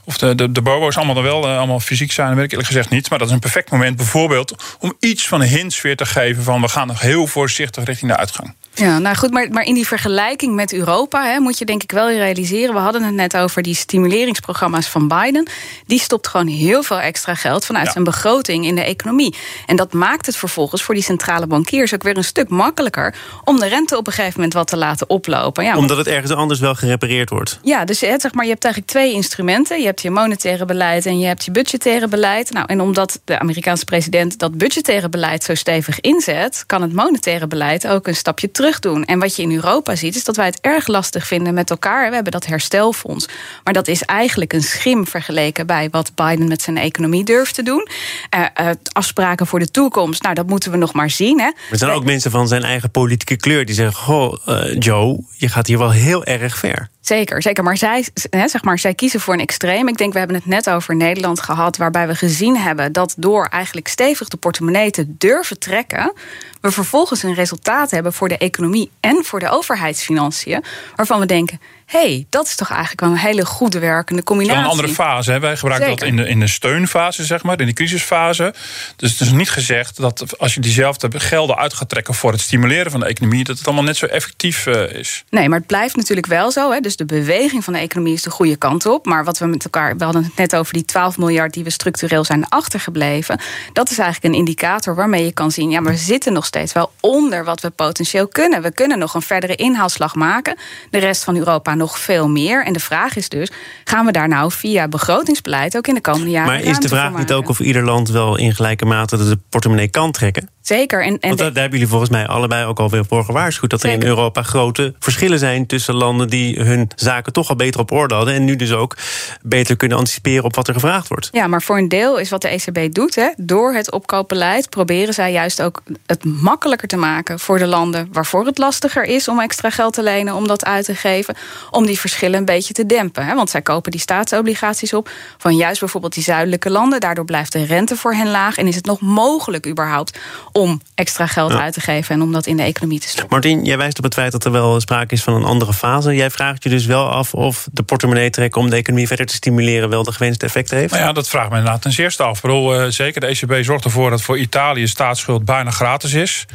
of 0.03 0.17
de, 0.17 0.35
de, 0.35 0.51
de 0.51 0.61
bobo's 0.61 0.95
allemaal 0.97 1.15
dan 1.15 1.23
wel 1.23 1.47
allemaal 1.47 1.79
fysiek 1.79 2.11
zijn. 2.11 2.27
Dat 2.27 2.35
weet 2.35 2.45
ik 2.45 2.51
eerlijk 2.51 2.69
gezegd 2.69 2.89
niet. 2.89 3.09
Maar 3.09 3.19
dat 3.19 3.27
is 3.27 3.33
een 3.33 3.39
perfect 3.39 3.71
moment 3.71 3.95
bijvoorbeeld 3.95 4.55
om 4.79 4.93
iets 4.99 5.27
van 5.27 5.41
een 5.41 5.47
hint 5.47 5.81
weer 5.81 5.95
te 5.95 6.05
geven 6.05 6.43
van 6.43 6.61
we 6.61 6.67
gaan 6.67 6.87
nog 6.87 7.01
heel 7.01 7.27
voorzichtig 7.27 7.83
richting 7.83 8.11
de 8.11 8.17
uitgang. 8.17 8.53
Ja, 8.79 8.99
nou 8.99 9.15
goed, 9.15 9.31
maar, 9.31 9.47
maar 9.51 9.63
in 9.63 9.73
die 9.73 9.87
vergelijking 9.87 10.55
met 10.55 10.73
Europa 10.73 11.25
hè, 11.25 11.39
moet 11.39 11.57
je 11.57 11.65
denk 11.65 11.83
ik 11.83 11.91
wel 11.91 12.11
realiseren. 12.11 12.73
We 12.73 12.79
hadden 12.79 13.03
het 13.03 13.13
net 13.13 13.37
over 13.37 13.61
die 13.61 13.75
stimuleringsprogramma's 13.75 14.87
van 14.87 15.07
Biden. 15.07 15.47
Die 15.85 15.99
stopt 15.99 16.27
gewoon 16.27 16.47
heel 16.47 16.83
veel 16.83 16.99
extra 16.99 17.35
geld 17.35 17.65
vanuit 17.65 17.91
zijn 17.91 18.03
begroting 18.03 18.65
in 18.65 18.75
de 18.75 18.83
economie. 18.83 19.35
En 19.65 19.75
dat 19.75 19.93
maakt 19.93 20.25
het 20.25 20.37
vervolgens 20.37 20.83
voor 20.83 20.93
die 20.93 21.03
centrale 21.03 21.47
bankiers 21.47 21.93
ook 21.93 22.03
weer 22.03 22.17
een 22.17 22.23
stuk 22.23 22.49
makkelijker 22.49 23.15
om 23.43 23.59
de 23.59 23.67
rente 23.67 23.97
op 23.97 24.07
een 24.07 24.13
gegeven 24.13 24.35
moment 24.35 24.53
wat 24.53 24.67
te 24.67 24.77
laten 24.77 25.09
oplopen. 25.09 25.63
Ja, 25.63 25.77
Omdat 25.77 25.97
het 25.97 26.07
ergens 26.07 26.31
anders 26.31 26.59
wel 26.59 26.75
gerepareerd 26.75 27.29
wordt. 27.29 27.59
Ja, 27.61 27.85
dus 27.85 27.99
zeg 27.99 28.33
maar, 28.33 28.45
je 28.45 28.51
hebt 28.51 28.63
eigenlijk 28.63 28.93
twee 28.93 29.13
instrumenten. 29.13 29.79
Je 29.79 29.85
hebt 29.85 30.01
je 30.01 30.11
monetaire 30.11 30.65
beleid 30.65 31.05
en 31.05 31.19
je 31.19 31.27
hebt 31.27 31.45
je 31.45 31.51
budgettaire 31.51 32.07
beleid. 32.07 32.51
Nou, 32.51 32.65
en 32.67 32.81
omdat 32.81 33.19
de 33.25 33.39
Amerikaanse 33.39 33.85
president 33.85 34.39
dat 34.39 34.57
budgettaire 34.57 35.09
beleid 35.09 35.43
zo 35.43 35.55
stevig 35.55 35.99
inzet, 35.99 36.63
kan 36.65 36.81
het 36.81 36.93
monetaire 36.93 37.47
beleid 37.47 37.87
ook 37.87 38.07
een 38.07 38.15
stapje 38.15 38.51
terug 38.51 38.68
doen. 38.77 39.05
En 39.05 39.19
wat 39.19 39.35
je 39.35 39.41
in 39.41 39.51
Europa 39.51 39.95
ziet, 39.95 40.15
is 40.15 40.23
dat 40.23 40.35
wij 40.35 40.45
het 40.45 40.59
erg 40.61 40.87
lastig 40.87 41.27
vinden 41.27 41.53
met 41.53 41.69
elkaar. 41.69 42.07
We 42.09 42.15
hebben 42.15 42.31
dat 42.31 42.45
herstelfonds. 42.45 43.27
Maar 43.63 43.73
dat 43.73 43.87
is 43.87 44.03
eigenlijk 44.03 44.53
een 44.53 44.63
schim 44.63 45.07
vergeleken 45.07 45.67
bij 45.67 45.87
wat 45.91 46.11
Biden 46.15 46.47
met 46.47 46.61
zijn 46.61 46.77
economie 46.77 47.23
durft 47.23 47.55
te 47.55 47.63
doen. 47.63 47.87
Uh, 48.35 48.45
uh, 48.61 48.69
afspraken 48.91 49.47
voor 49.47 49.59
de 49.59 49.71
toekomst, 49.71 50.23
nou, 50.23 50.35
dat 50.35 50.47
moeten 50.47 50.71
we 50.71 50.77
nog 50.77 50.93
maar 50.93 51.09
zien. 51.09 51.39
Hè. 51.39 51.51
Er 51.71 51.77
zijn 51.77 51.91
ook 51.91 52.03
mensen 52.03 52.31
van 52.31 52.47
zijn 52.47 52.63
eigen 52.63 52.91
politieke 52.91 53.35
kleur 53.35 53.65
die 53.65 53.75
zeggen: 53.75 53.95
Goh, 53.95 54.37
Joe, 54.79 55.23
je 55.37 55.49
gaat 55.49 55.67
hier 55.67 55.77
wel 55.77 55.91
heel 55.91 56.25
erg 56.25 56.57
ver. 56.57 56.89
Zeker, 57.09 57.41
zeker. 57.41 57.63
Maar 57.63 57.77
zij, 57.77 58.07
zeg 58.31 58.63
maar 58.63 58.79
zij 58.79 58.93
kiezen 58.93 59.19
voor 59.19 59.33
een 59.33 59.39
extreem. 59.39 59.87
Ik 59.87 59.97
denk, 59.97 60.13
we 60.13 60.19
hebben 60.19 60.37
het 60.37 60.45
net 60.45 60.69
over 60.69 60.95
Nederland 60.95 61.39
gehad, 61.41 61.77
waarbij 61.77 62.07
we 62.07 62.15
gezien 62.15 62.57
hebben 62.57 62.91
dat 62.91 63.13
door 63.17 63.45
eigenlijk 63.45 63.87
stevig 63.87 64.27
de 64.27 64.37
portemonnee 64.37 64.91
te 64.91 65.05
durven 65.17 65.59
trekken, 65.59 66.13
we 66.61 66.71
vervolgens 66.71 67.23
een 67.23 67.33
resultaat 67.33 67.91
hebben 67.91 68.13
voor 68.13 68.27
de 68.27 68.37
economie 68.37 68.91
en 68.99 69.25
voor 69.25 69.39
de 69.39 69.49
overheidsfinanciën, 69.49 70.63
waarvan 70.95 71.19
we 71.19 71.25
denken: 71.25 71.59
hey, 71.89 72.25
dat 72.29 72.45
is 72.45 72.55
toch 72.55 72.69
eigenlijk 72.69 73.01
wel 73.01 73.09
een 73.09 73.17
hele 73.17 73.45
goede 73.45 73.79
werkende 73.79 74.23
combinatie. 74.23 74.63
Een 74.63 74.69
andere 74.69 74.87
fase. 74.87 75.31
Hè? 75.31 75.39
Wij 75.39 75.57
gebruiken 75.57 75.89
dat 75.89 76.01
in 76.01 76.15
de, 76.15 76.27
in 76.27 76.39
de 76.39 76.47
steunfase, 76.47 77.25
zeg 77.25 77.43
maar, 77.43 77.59
in 77.59 77.65
de 77.65 77.73
crisisfase. 77.73 78.53
Dus 78.95 79.11
het 79.11 79.21
is 79.21 79.31
niet 79.31 79.49
gezegd 79.49 79.97
dat 79.97 80.37
als 80.37 80.53
je 80.53 80.59
diezelfde 80.59 81.19
gelden 81.19 81.57
uit 81.57 81.73
gaat 81.73 81.89
trekken 81.89 82.13
voor 82.13 82.31
het 82.31 82.41
stimuleren 82.41 82.91
van 82.91 82.99
de 82.99 83.05
economie, 83.05 83.43
dat 83.43 83.57
het 83.57 83.67
allemaal 83.67 83.83
net 83.83 83.97
zo 83.97 84.05
effectief 84.05 84.65
uh, 84.65 84.91
is. 84.91 85.23
Nee, 85.29 85.49
maar 85.49 85.57
het 85.57 85.67
blijft 85.67 85.95
natuurlijk 85.95 86.27
wel 86.27 86.51
zo. 86.51 86.71
Hè? 86.71 86.79
Dus 86.79 86.95
de 86.95 87.05
beweging 87.05 87.63
van 87.63 87.73
de 87.73 87.79
economie 87.79 88.13
is 88.13 88.23
de 88.23 88.29
goede 88.29 88.55
kant 88.55 88.85
op. 88.85 89.05
Maar 89.05 89.23
wat 89.23 89.37
we 89.37 89.45
met 89.45 89.63
elkaar, 89.63 89.97
we 89.97 90.03
hadden 90.03 90.23
het 90.23 90.35
net 90.35 90.55
over 90.55 90.73
die 90.73 90.85
12 90.85 91.17
miljard 91.17 91.53
die 91.53 91.63
we 91.63 91.69
structureel 91.69 92.23
zijn 92.23 92.49
achtergebleven. 92.49 93.39
Dat 93.73 93.89
is 93.89 93.97
eigenlijk 93.97 94.33
een 94.33 94.39
indicator 94.39 94.95
waarmee 94.95 95.25
je 95.25 95.33
kan 95.33 95.51
zien, 95.51 95.69
ja, 95.69 95.79
maar 95.79 95.91
we 95.91 95.97
zitten 95.97 96.33
nog 96.33 96.45
steeds 96.45 96.73
wel 96.73 96.91
onder 96.99 97.43
wat 97.43 97.61
we 97.61 97.69
potentieel 97.69 98.27
kunnen. 98.27 98.61
We 98.61 98.71
kunnen 98.71 98.99
nog 98.99 99.13
een 99.13 99.21
verdere 99.21 99.55
inhaalslag 99.55 100.15
maken. 100.15 100.57
De 100.89 100.97
rest 100.97 101.23
van 101.23 101.35
Europa 101.35 101.75
nog 101.79 101.99
veel 101.99 102.29
meer. 102.29 102.65
En 102.65 102.73
de 102.73 102.79
vraag 102.79 103.15
is 103.15 103.29
dus: 103.29 103.51
gaan 103.83 104.05
we 104.05 104.11
daar 104.11 104.27
nou 104.27 104.51
via 104.51 104.87
begrotingsbeleid 104.87 105.77
ook 105.77 105.87
in 105.87 105.93
de 105.93 106.01
komende 106.01 106.29
jaren. 106.29 106.51
Maar 106.51 106.61
is 106.61 106.79
de 106.79 106.87
vraag 106.87 107.17
niet 107.17 107.33
ook 107.33 107.49
of 107.49 107.59
ieder 107.59 107.83
land 107.83 108.09
wel 108.09 108.37
in 108.37 108.55
gelijke 108.55 108.85
mate 108.85 109.17
de 109.17 109.39
portemonnee 109.49 109.87
kan 109.87 110.11
trekken? 110.11 110.49
Zeker. 110.61 111.03
En, 111.03 111.19
en 111.19 111.27
Want 111.27 111.39
daar, 111.39 111.51
hebben 111.51 111.71
jullie 111.71 111.87
volgens 111.87 112.09
mij 112.09 112.27
allebei 112.27 112.65
ook 112.65 112.79
alweer 112.79 113.05
voor 113.05 113.25
gewaarschuwd. 113.25 113.69
Dat 113.69 113.83
er 113.83 113.91
in 113.91 114.03
Europa 114.03 114.43
grote 114.43 114.93
verschillen 114.99 115.39
zijn 115.39 115.65
tussen 115.65 115.95
landen 115.95 116.29
die 116.29 116.59
hun 116.59 116.91
zaken 116.95 117.33
toch 117.33 117.49
al 117.49 117.55
beter 117.55 117.79
op 117.79 117.91
orde 117.91 118.15
hadden. 118.15 118.33
En 118.33 118.45
nu 118.45 118.55
dus 118.55 118.71
ook 118.71 118.97
beter 119.41 119.75
kunnen 119.75 119.97
anticiperen 119.97 120.43
op 120.43 120.55
wat 120.55 120.67
er 120.67 120.73
gevraagd 120.73 121.07
wordt. 121.07 121.29
Ja, 121.31 121.47
maar 121.47 121.61
voor 121.61 121.77
een 121.77 121.89
deel 121.89 122.17
is 122.17 122.29
wat 122.29 122.41
de 122.41 122.47
ECB 122.47 122.93
doet. 122.93 123.15
Hè, 123.15 123.29
door 123.37 123.73
het 123.73 123.91
opkoopbeleid 123.91 124.69
proberen 124.69 125.13
zij 125.13 125.31
juist 125.31 125.61
ook 125.61 125.81
het 126.05 126.25
makkelijker 126.25 126.87
te 126.87 126.97
maken 126.97 127.39
voor 127.39 127.57
de 127.57 127.67
landen 127.67 128.09
waarvoor 128.11 128.45
het 128.45 128.57
lastiger 128.57 129.03
is 129.03 129.27
om 129.27 129.39
extra 129.39 129.69
geld 129.69 129.93
te 129.93 130.03
lenen, 130.03 130.35
om 130.35 130.47
dat 130.47 130.65
uit 130.65 130.85
te 130.85 130.95
geven. 130.95 131.35
Om 131.71 131.85
die 131.85 131.99
verschillen 131.99 132.39
een 132.39 132.45
beetje 132.45 132.73
te 132.73 132.85
dempen. 132.85 133.25
Hè. 133.25 133.35
Want 133.35 133.49
zij 133.49 133.61
kopen 133.61 133.91
die 133.91 133.99
staatsobligaties 133.99 134.93
op 134.93 135.09
van 135.37 135.55
juist 135.55 135.79
bijvoorbeeld 135.79 136.13
die 136.13 136.23
zuidelijke 136.23 136.69
landen. 136.69 136.99
Daardoor 136.99 137.25
blijft 137.25 137.51
de 137.51 137.65
rente 137.65 137.95
voor 137.95 138.13
hen 138.13 138.29
laag. 138.29 138.57
En 138.57 138.67
is 138.67 138.75
het 138.75 138.85
nog 138.85 139.01
mogelijk 139.01 139.67
überhaupt 139.67 140.17
om 140.59 140.81
extra 140.95 141.27
geld 141.27 141.53
uit 141.53 141.73
te 141.73 141.81
geven 141.81 142.15
en 142.15 142.21
om 142.21 142.31
dat 142.31 142.45
in 142.45 142.57
de 142.57 142.63
economie 142.63 142.99
te 142.99 143.07
stoppen. 143.07 143.27
Martin, 143.29 143.63
jij 143.63 143.77
wijst 143.77 143.97
op 143.97 144.03
het 144.03 144.13
feit 144.13 144.31
dat 144.31 144.45
er 144.45 144.51
wel 144.51 144.79
sprake 144.79 145.13
is 145.13 145.23
van 145.23 145.33
een 145.33 145.43
andere 145.43 145.73
fase. 145.73 146.15
Jij 146.15 146.29
vraagt 146.29 146.63
je 146.63 146.69
dus 146.69 146.85
wel 146.85 147.09
af 147.09 147.33
of 147.33 147.67
de 147.71 147.83
portemonnee 147.83 148.29
trekken 148.29 148.61
om 148.61 148.69
de 148.69 148.75
economie 148.75 149.07
verder 149.07 149.25
te 149.25 149.35
stimuleren 149.35 149.89
wel 149.89 150.03
de 150.03 150.11
gewenste 150.11 150.45
effecten 150.45 150.77
heeft? 150.77 150.91
Nou 150.93 151.03
ja, 151.03 151.11
dat 151.11 151.29
vraagt 151.29 151.49
me 151.49 151.57
inderdaad 151.57 151.81
ten 151.81 151.91
zeerste 151.91 152.23
af. 152.23 152.41
Bedoel, 152.41 152.81
uh, 152.81 152.91
zeker 152.91 153.21
de 153.21 153.27
ECB 153.27 153.63
zorgt 153.63 153.83
ervoor 153.83 154.09
dat 154.09 154.21
voor 154.21 154.37
Italië 154.37 154.87
staatsschuld 154.87 155.45
bijna 155.45 155.71
gratis 155.71 156.13
is. 156.13 156.45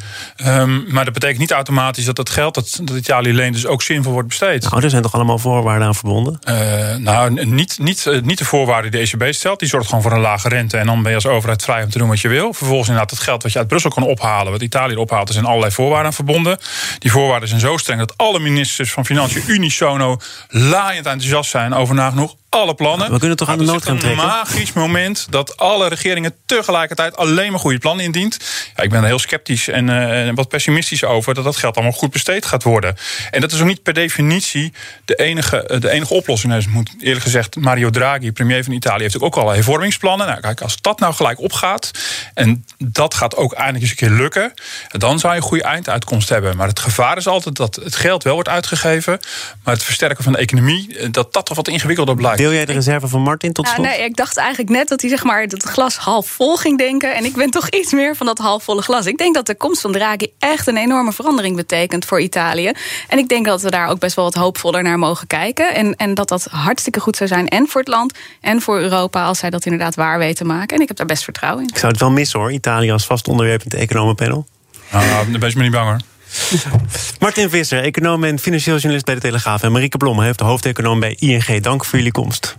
Um, 0.45 0.85
maar 0.87 1.05
dat 1.05 1.13
betekent 1.13 1.39
niet 1.39 1.51
automatisch 1.51 2.05
dat 2.05 2.17
het 2.17 2.29
geld 2.29 2.53
dat, 2.53 2.79
dat 2.83 2.97
Italië 2.97 3.33
leent 3.33 3.53
dus 3.53 3.65
ook 3.65 3.81
zinvol 3.81 4.11
wordt 4.11 4.27
besteed. 4.27 4.69
Nou, 4.69 4.83
er 4.83 4.89
zijn 4.89 5.01
toch 5.01 5.13
allemaal 5.13 5.39
voorwaarden 5.39 5.87
aan 5.87 5.95
verbonden? 5.95 6.39
Uh, 6.49 6.95
nou, 6.95 7.45
niet, 7.45 7.79
niet, 7.79 8.05
uh, 8.05 8.21
niet 8.21 8.37
de 8.37 8.45
voorwaarden 8.45 8.91
die 8.91 9.05
de 9.05 9.17
ECB 9.17 9.33
stelt. 9.33 9.59
Die 9.59 9.69
zorgt 9.69 9.87
gewoon 9.87 10.01
voor 10.01 10.11
een 10.11 10.19
lage 10.19 10.49
rente. 10.49 10.77
En 10.77 10.85
dan 10.85 11.01
ben 11.01 11.09
je 11.09 11.15
als 11.15 11.27
overheid 11.27 11.63
vrij 11.63 11.83
om 11.83 11.89
te 11.89 11.97
doen 11.97 12.07
wat 12.07 12.21
je 12.21 12.27
wil. 12.27 12.53
Vervolgens 12.53 12.87
inderdaad 12.87 13.11
het 13.11 13.19
geld 13.19 13.43
wat 13.43 13.51
je 13.51 13.59
uit 13.59 13.67
Brussel 13.67 13.84
kan 13.93 14.03
ophalen, 14.03 14.51
wat 14.51 14.61
Italië 14.61 14.95
ophaalt, 14.95 15.27
er 15.27 15.33
zijn 15.33 15.45
allerlei 15.45 15.71
voorwaarden 15.71 16.13
verbonden. 16.13 16.57
Die 16.99 17.11
voorwaarden 17.11 17.49
zijn 17.49 17.59
zo 17.61 17.77
streng 17.77 17.99
dat 17.99 18.17
alle 18.17 18.39
ministers 18.39 18.91
van 18.91 19.05
Financiën 19.05 19.43
unisono 19.47 20.17
laaiend 20.49 21.05
enthousiast 21.05 21.49
zijn 21.49 21.73
over 21.73 21.95
nagenoeg 21.95 22.35
alle 22.55 22.73
plannen. 22.73 23.11
We 23.11 23.19
kunnen 23.19 23.37
toch 23.37 23.49
aan 23.49 23.57
de 23.57 23.63
nood 23.63 23.83
gaan 23.83 23.97
trekken? 23.97 24.23
Is 24.23 24.31
een 24.31 24.37
magisch 24.37 24.73
moment 24.73 25.27
dat 25.29 25.57
alle 25.57 25.87
regeringen 25.87 26.33
tegelijkertijd 26.45 27.17
alleen 27.17 27.51
maar 27.51 27.59
goede 27.59 27.77
plannen 27.77 28.05
indient. 28.05 28.37
Ja, 28.75 28.83
ik 28.83 28.89
ben 28.89 28.99
er 28.99 29.05
heel 29.05 29.19
sceptisch 29.19 29.67
en 29.67 29.87
uh, 29.87 30.33
wat 30.35 30.47
pessimistisch 30.47 31.03
over 31.03 31.33
dat 31.33 31.43
dat 31.43 31.55
geld 31.55 31.75
allemaal 31.75 31.93
goed 31.93 32.11
besteed 32.11 32.45
gaat 32.45 32.63
worden. 32.63 32.95
En 33.31 33.41
dat 33.41 33.51
is 33.51 33.59
ook 33.59 33.67
niet 33.67 33.83
per 33.83 33.93
definitie 33.93 34.73
de 35.05 35.15
enige, 35.15 35.63
eh, 35.67 35.79
de 35.79 35.89
enige 35.89 36.13
oplossing. 36.13 36.53
Dus 36.53 36.67
moet 36.67 36.95
eerlijk 36.99 37.23
gezegd, 37.23 37.55
Mario 37.55 37.89
Draghi, 37.89 38.31
premier 38.31 38.63
van 38.63 38.73
Italië, 38.73 39.01
heeft 39.01 39.21
ook 39.21 39.35
al 39.35 39.49
hervormingsplannen. 39.49 40.27
Nou, 40.27 40.39
kijk, 40.39 40.61
als 40.61 40.81
dat 40.81 40.99
nou 40.99 41.13
gelijk 41.13 41.39
opgaat 41.39 41.91
en 42.33 42.65
dat 42.77 43.13
gaat 43.13 43.35
ook 43.35 43.53
eindelijk 43.53 43.81
eens 43.81 43.91
een 43.91 44.07
keer 44.07 44.17
lukken, 44.17 44.53
dan 44.87 45.19
zou 45.19 45.33
je 45.33 45.39
een 45.39 45.45
goede 45.45 45.63
einduitkomst 45.63 46.29
hebben. 46.29 46.57
Maar 46.57 46.67
het 46.67 46.79
gevaar 46.79 47.17
is 47.17 47.27
altijd 47.27 47.55
dat 47.55 47.75
het 47.75 47.95
geld 47.95 48.23
wel 48.23 48.33
wordt 48.33 48.49
uitgegeven, 48.49 49.19
maar 49.63 49.73
het 49.73 49.83
versterken 49.83 50.23
van 50.23 50.33
de 50.33 50.39
economie, 50.39 50.97
eh, 50.97 51.07
dat 51.11 51.33
dat 51.33 51.45
toch 51.45 51.55
wat 51.55 51.67
ingewikkelder 51.67 52.15
blijft. 52.15 52.39
Wil 52.45 52.53
jij 52.53 52.65
de 52.65 52.73
reserve 52.73 53.07
van 53.07 53.21
Martin 53.21 53.53
tot 53.53 53.67
slot? 53.67 53.85
nee, 53.85 54.03
ik 54.03 54.15
dacht 54.15 54.37
eigenlijk 54.37 54.69
net 54.69 54.87
dat 54.87 55.01
hij 55.01 55.09
zeg 55.09 55.23
maar 55.23 55.41
het 55.41 55.63
glas 55.63 55.97
half 55.97 56.27
vol 56.27 56.55
ging 56.57 56.77
denken. 56.77 57.15
En 57.15 57.25
ik 57.25 57.33
ben 57.33 57.49
toch 57.49 57.69
iets 57.69 57.93
meer 57.93 58.15
van 58.15 58.25
dat 58.25 58.37
halfvolle 58.37 58.81
glas. 58.81 59.05
Ik 59.05 59.17
denk 59.17 59.35
dat 59.35 59.45
de 59.45 59.55
komst 59.55 59.81
van 59.81 59.91
Draghi 59.91 60.27
echt 60.39 60.67
een 60.67 60.77
enorme 60.77 61.13
verandering 61.13 61.55
betekent 61.55 62.05
voor 62.05 62.21
Italië. 62.21 62.71
En 63.07 63.17
ik 63.17 63.27
denk 63.27 63.45
dat 63.45 63.61
we 63.61 63.69
daar 63.69 63.87
ook 63.87 63.99
best 63.99 64.15
wel 64.15 64.25
wat 64.25 64.33
hoopvoller 64.33 64.83
naar 64.83 64.99
mogen 64.99 65.27
kijken. 65.27 65.75
En, 65.75 65.95
en 65.95 66.13
dat 66.13 66.27
dat 66.27 66.47
hartstikke 66.51 66.99
goed 66.99 67.17
zou 67.17 67.29
zijn. 67.29 67.47
En 67.47 67.67
voor 67.67 67.81
het 67.81 67.89
land 67.89 68.17
en 68.41 68.61
voor 68.61 68.79
Europa 68.79 69.25
als 69.25 69.39
zij 69.39 69.49
dat 69.49 69.65
inderdaad 69.65 69.95
waar 69.95 70.17
weten 70.17 70.35
te 70.35 70.45
maken. 70.45 70.75
En 70.75 70.81
ik 70.81 70.87
heb 70.87 70.97
daar 70.97 71.05
best 71.05 71.23
vertrouwen 71.23 71.63
in. 71.63 71.69
Ik 71.69 71.77
zou 71.77 71.91
het 71.91 72.01
wel 72.01 72.11
missen 72.11 72.39
hoor, 72.39 72.51
Italië 72.51 72.91
als 72.91 73.05
vast 73.05 73.27
onderwerp 73.27 73.63
in 73.63 73.69
het 73.69 73.79
economenpanel. 73.79 74.45
Nou, 74.91 75.05
nou, 75.05 75.39
wees 75.39 75.55
me 75.55 75.63
niet 75.63 75.71
bang 75.71 75.87
hoor. 75.87 76.14
Martin 77.19 77.49
Visser, 77.49 77.83
econoom 77.83 78.23
en 78.23 78.39
financieel 78.39 78.75
journalist 78.75 79.05
bij 79.05 79.15
de 79.15 79.21
Telegraaf. 79.21 79.63
En 79.63 79.71
Marieke 79.71 79.97
Blom, 79.97 80.21
heeft 80.21 80.39
de 80.39 80.45
hoofdeconoom 80.45 80.99
bij 80.99 81.15
ING. 81.19 81.61
Dank 81.61 81.85
voor 81.85 81.97
jullie 81.97 82.13
komst. 82.13 82.57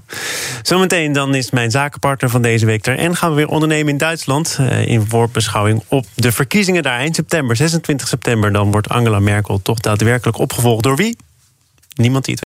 Zometeen 0.62 1.12
dan 1.12 1.34
is 1.34 1.50
mijn 1.50 1.70
zakenpartner 1.70 2.30
van 2.30 2.42
deze 2.42 2.66
week 2.66 2.86
er. 2.86 2.98
En 2.98 3.16
gaan 3.16 3.30
we 3.30 3.36
weer 3.36 3.48
ondernemen 3.48 3.92
in 3.92 3.98
Duitsland. 3.98 4.56
Eh, 4.60 4.86
in 4.86 5.06
voorbeschouwing 5.08 5.82
op 5.88 6.06
de 6.14 6.32
verkiezingen 6.32 6.82
daar 6.82 6.98
eind 6.98 7.14
september. 7.14 7.56
26 7.56 8.08
september 8.08 8.52
dan 8.52 8.70
wordt 8.70 8.88
Angela 8.88 9.20
Merkel 9.20 9.62
toch 9.62 9.80
daadwerkelijk 9.80 10.38
opgevolgd 10.38 10.82
door 10.82 10.96
wie? 10.96 11.16
Niemand 11.94 12.24
die 12.24 12.34
het 12.34 12.45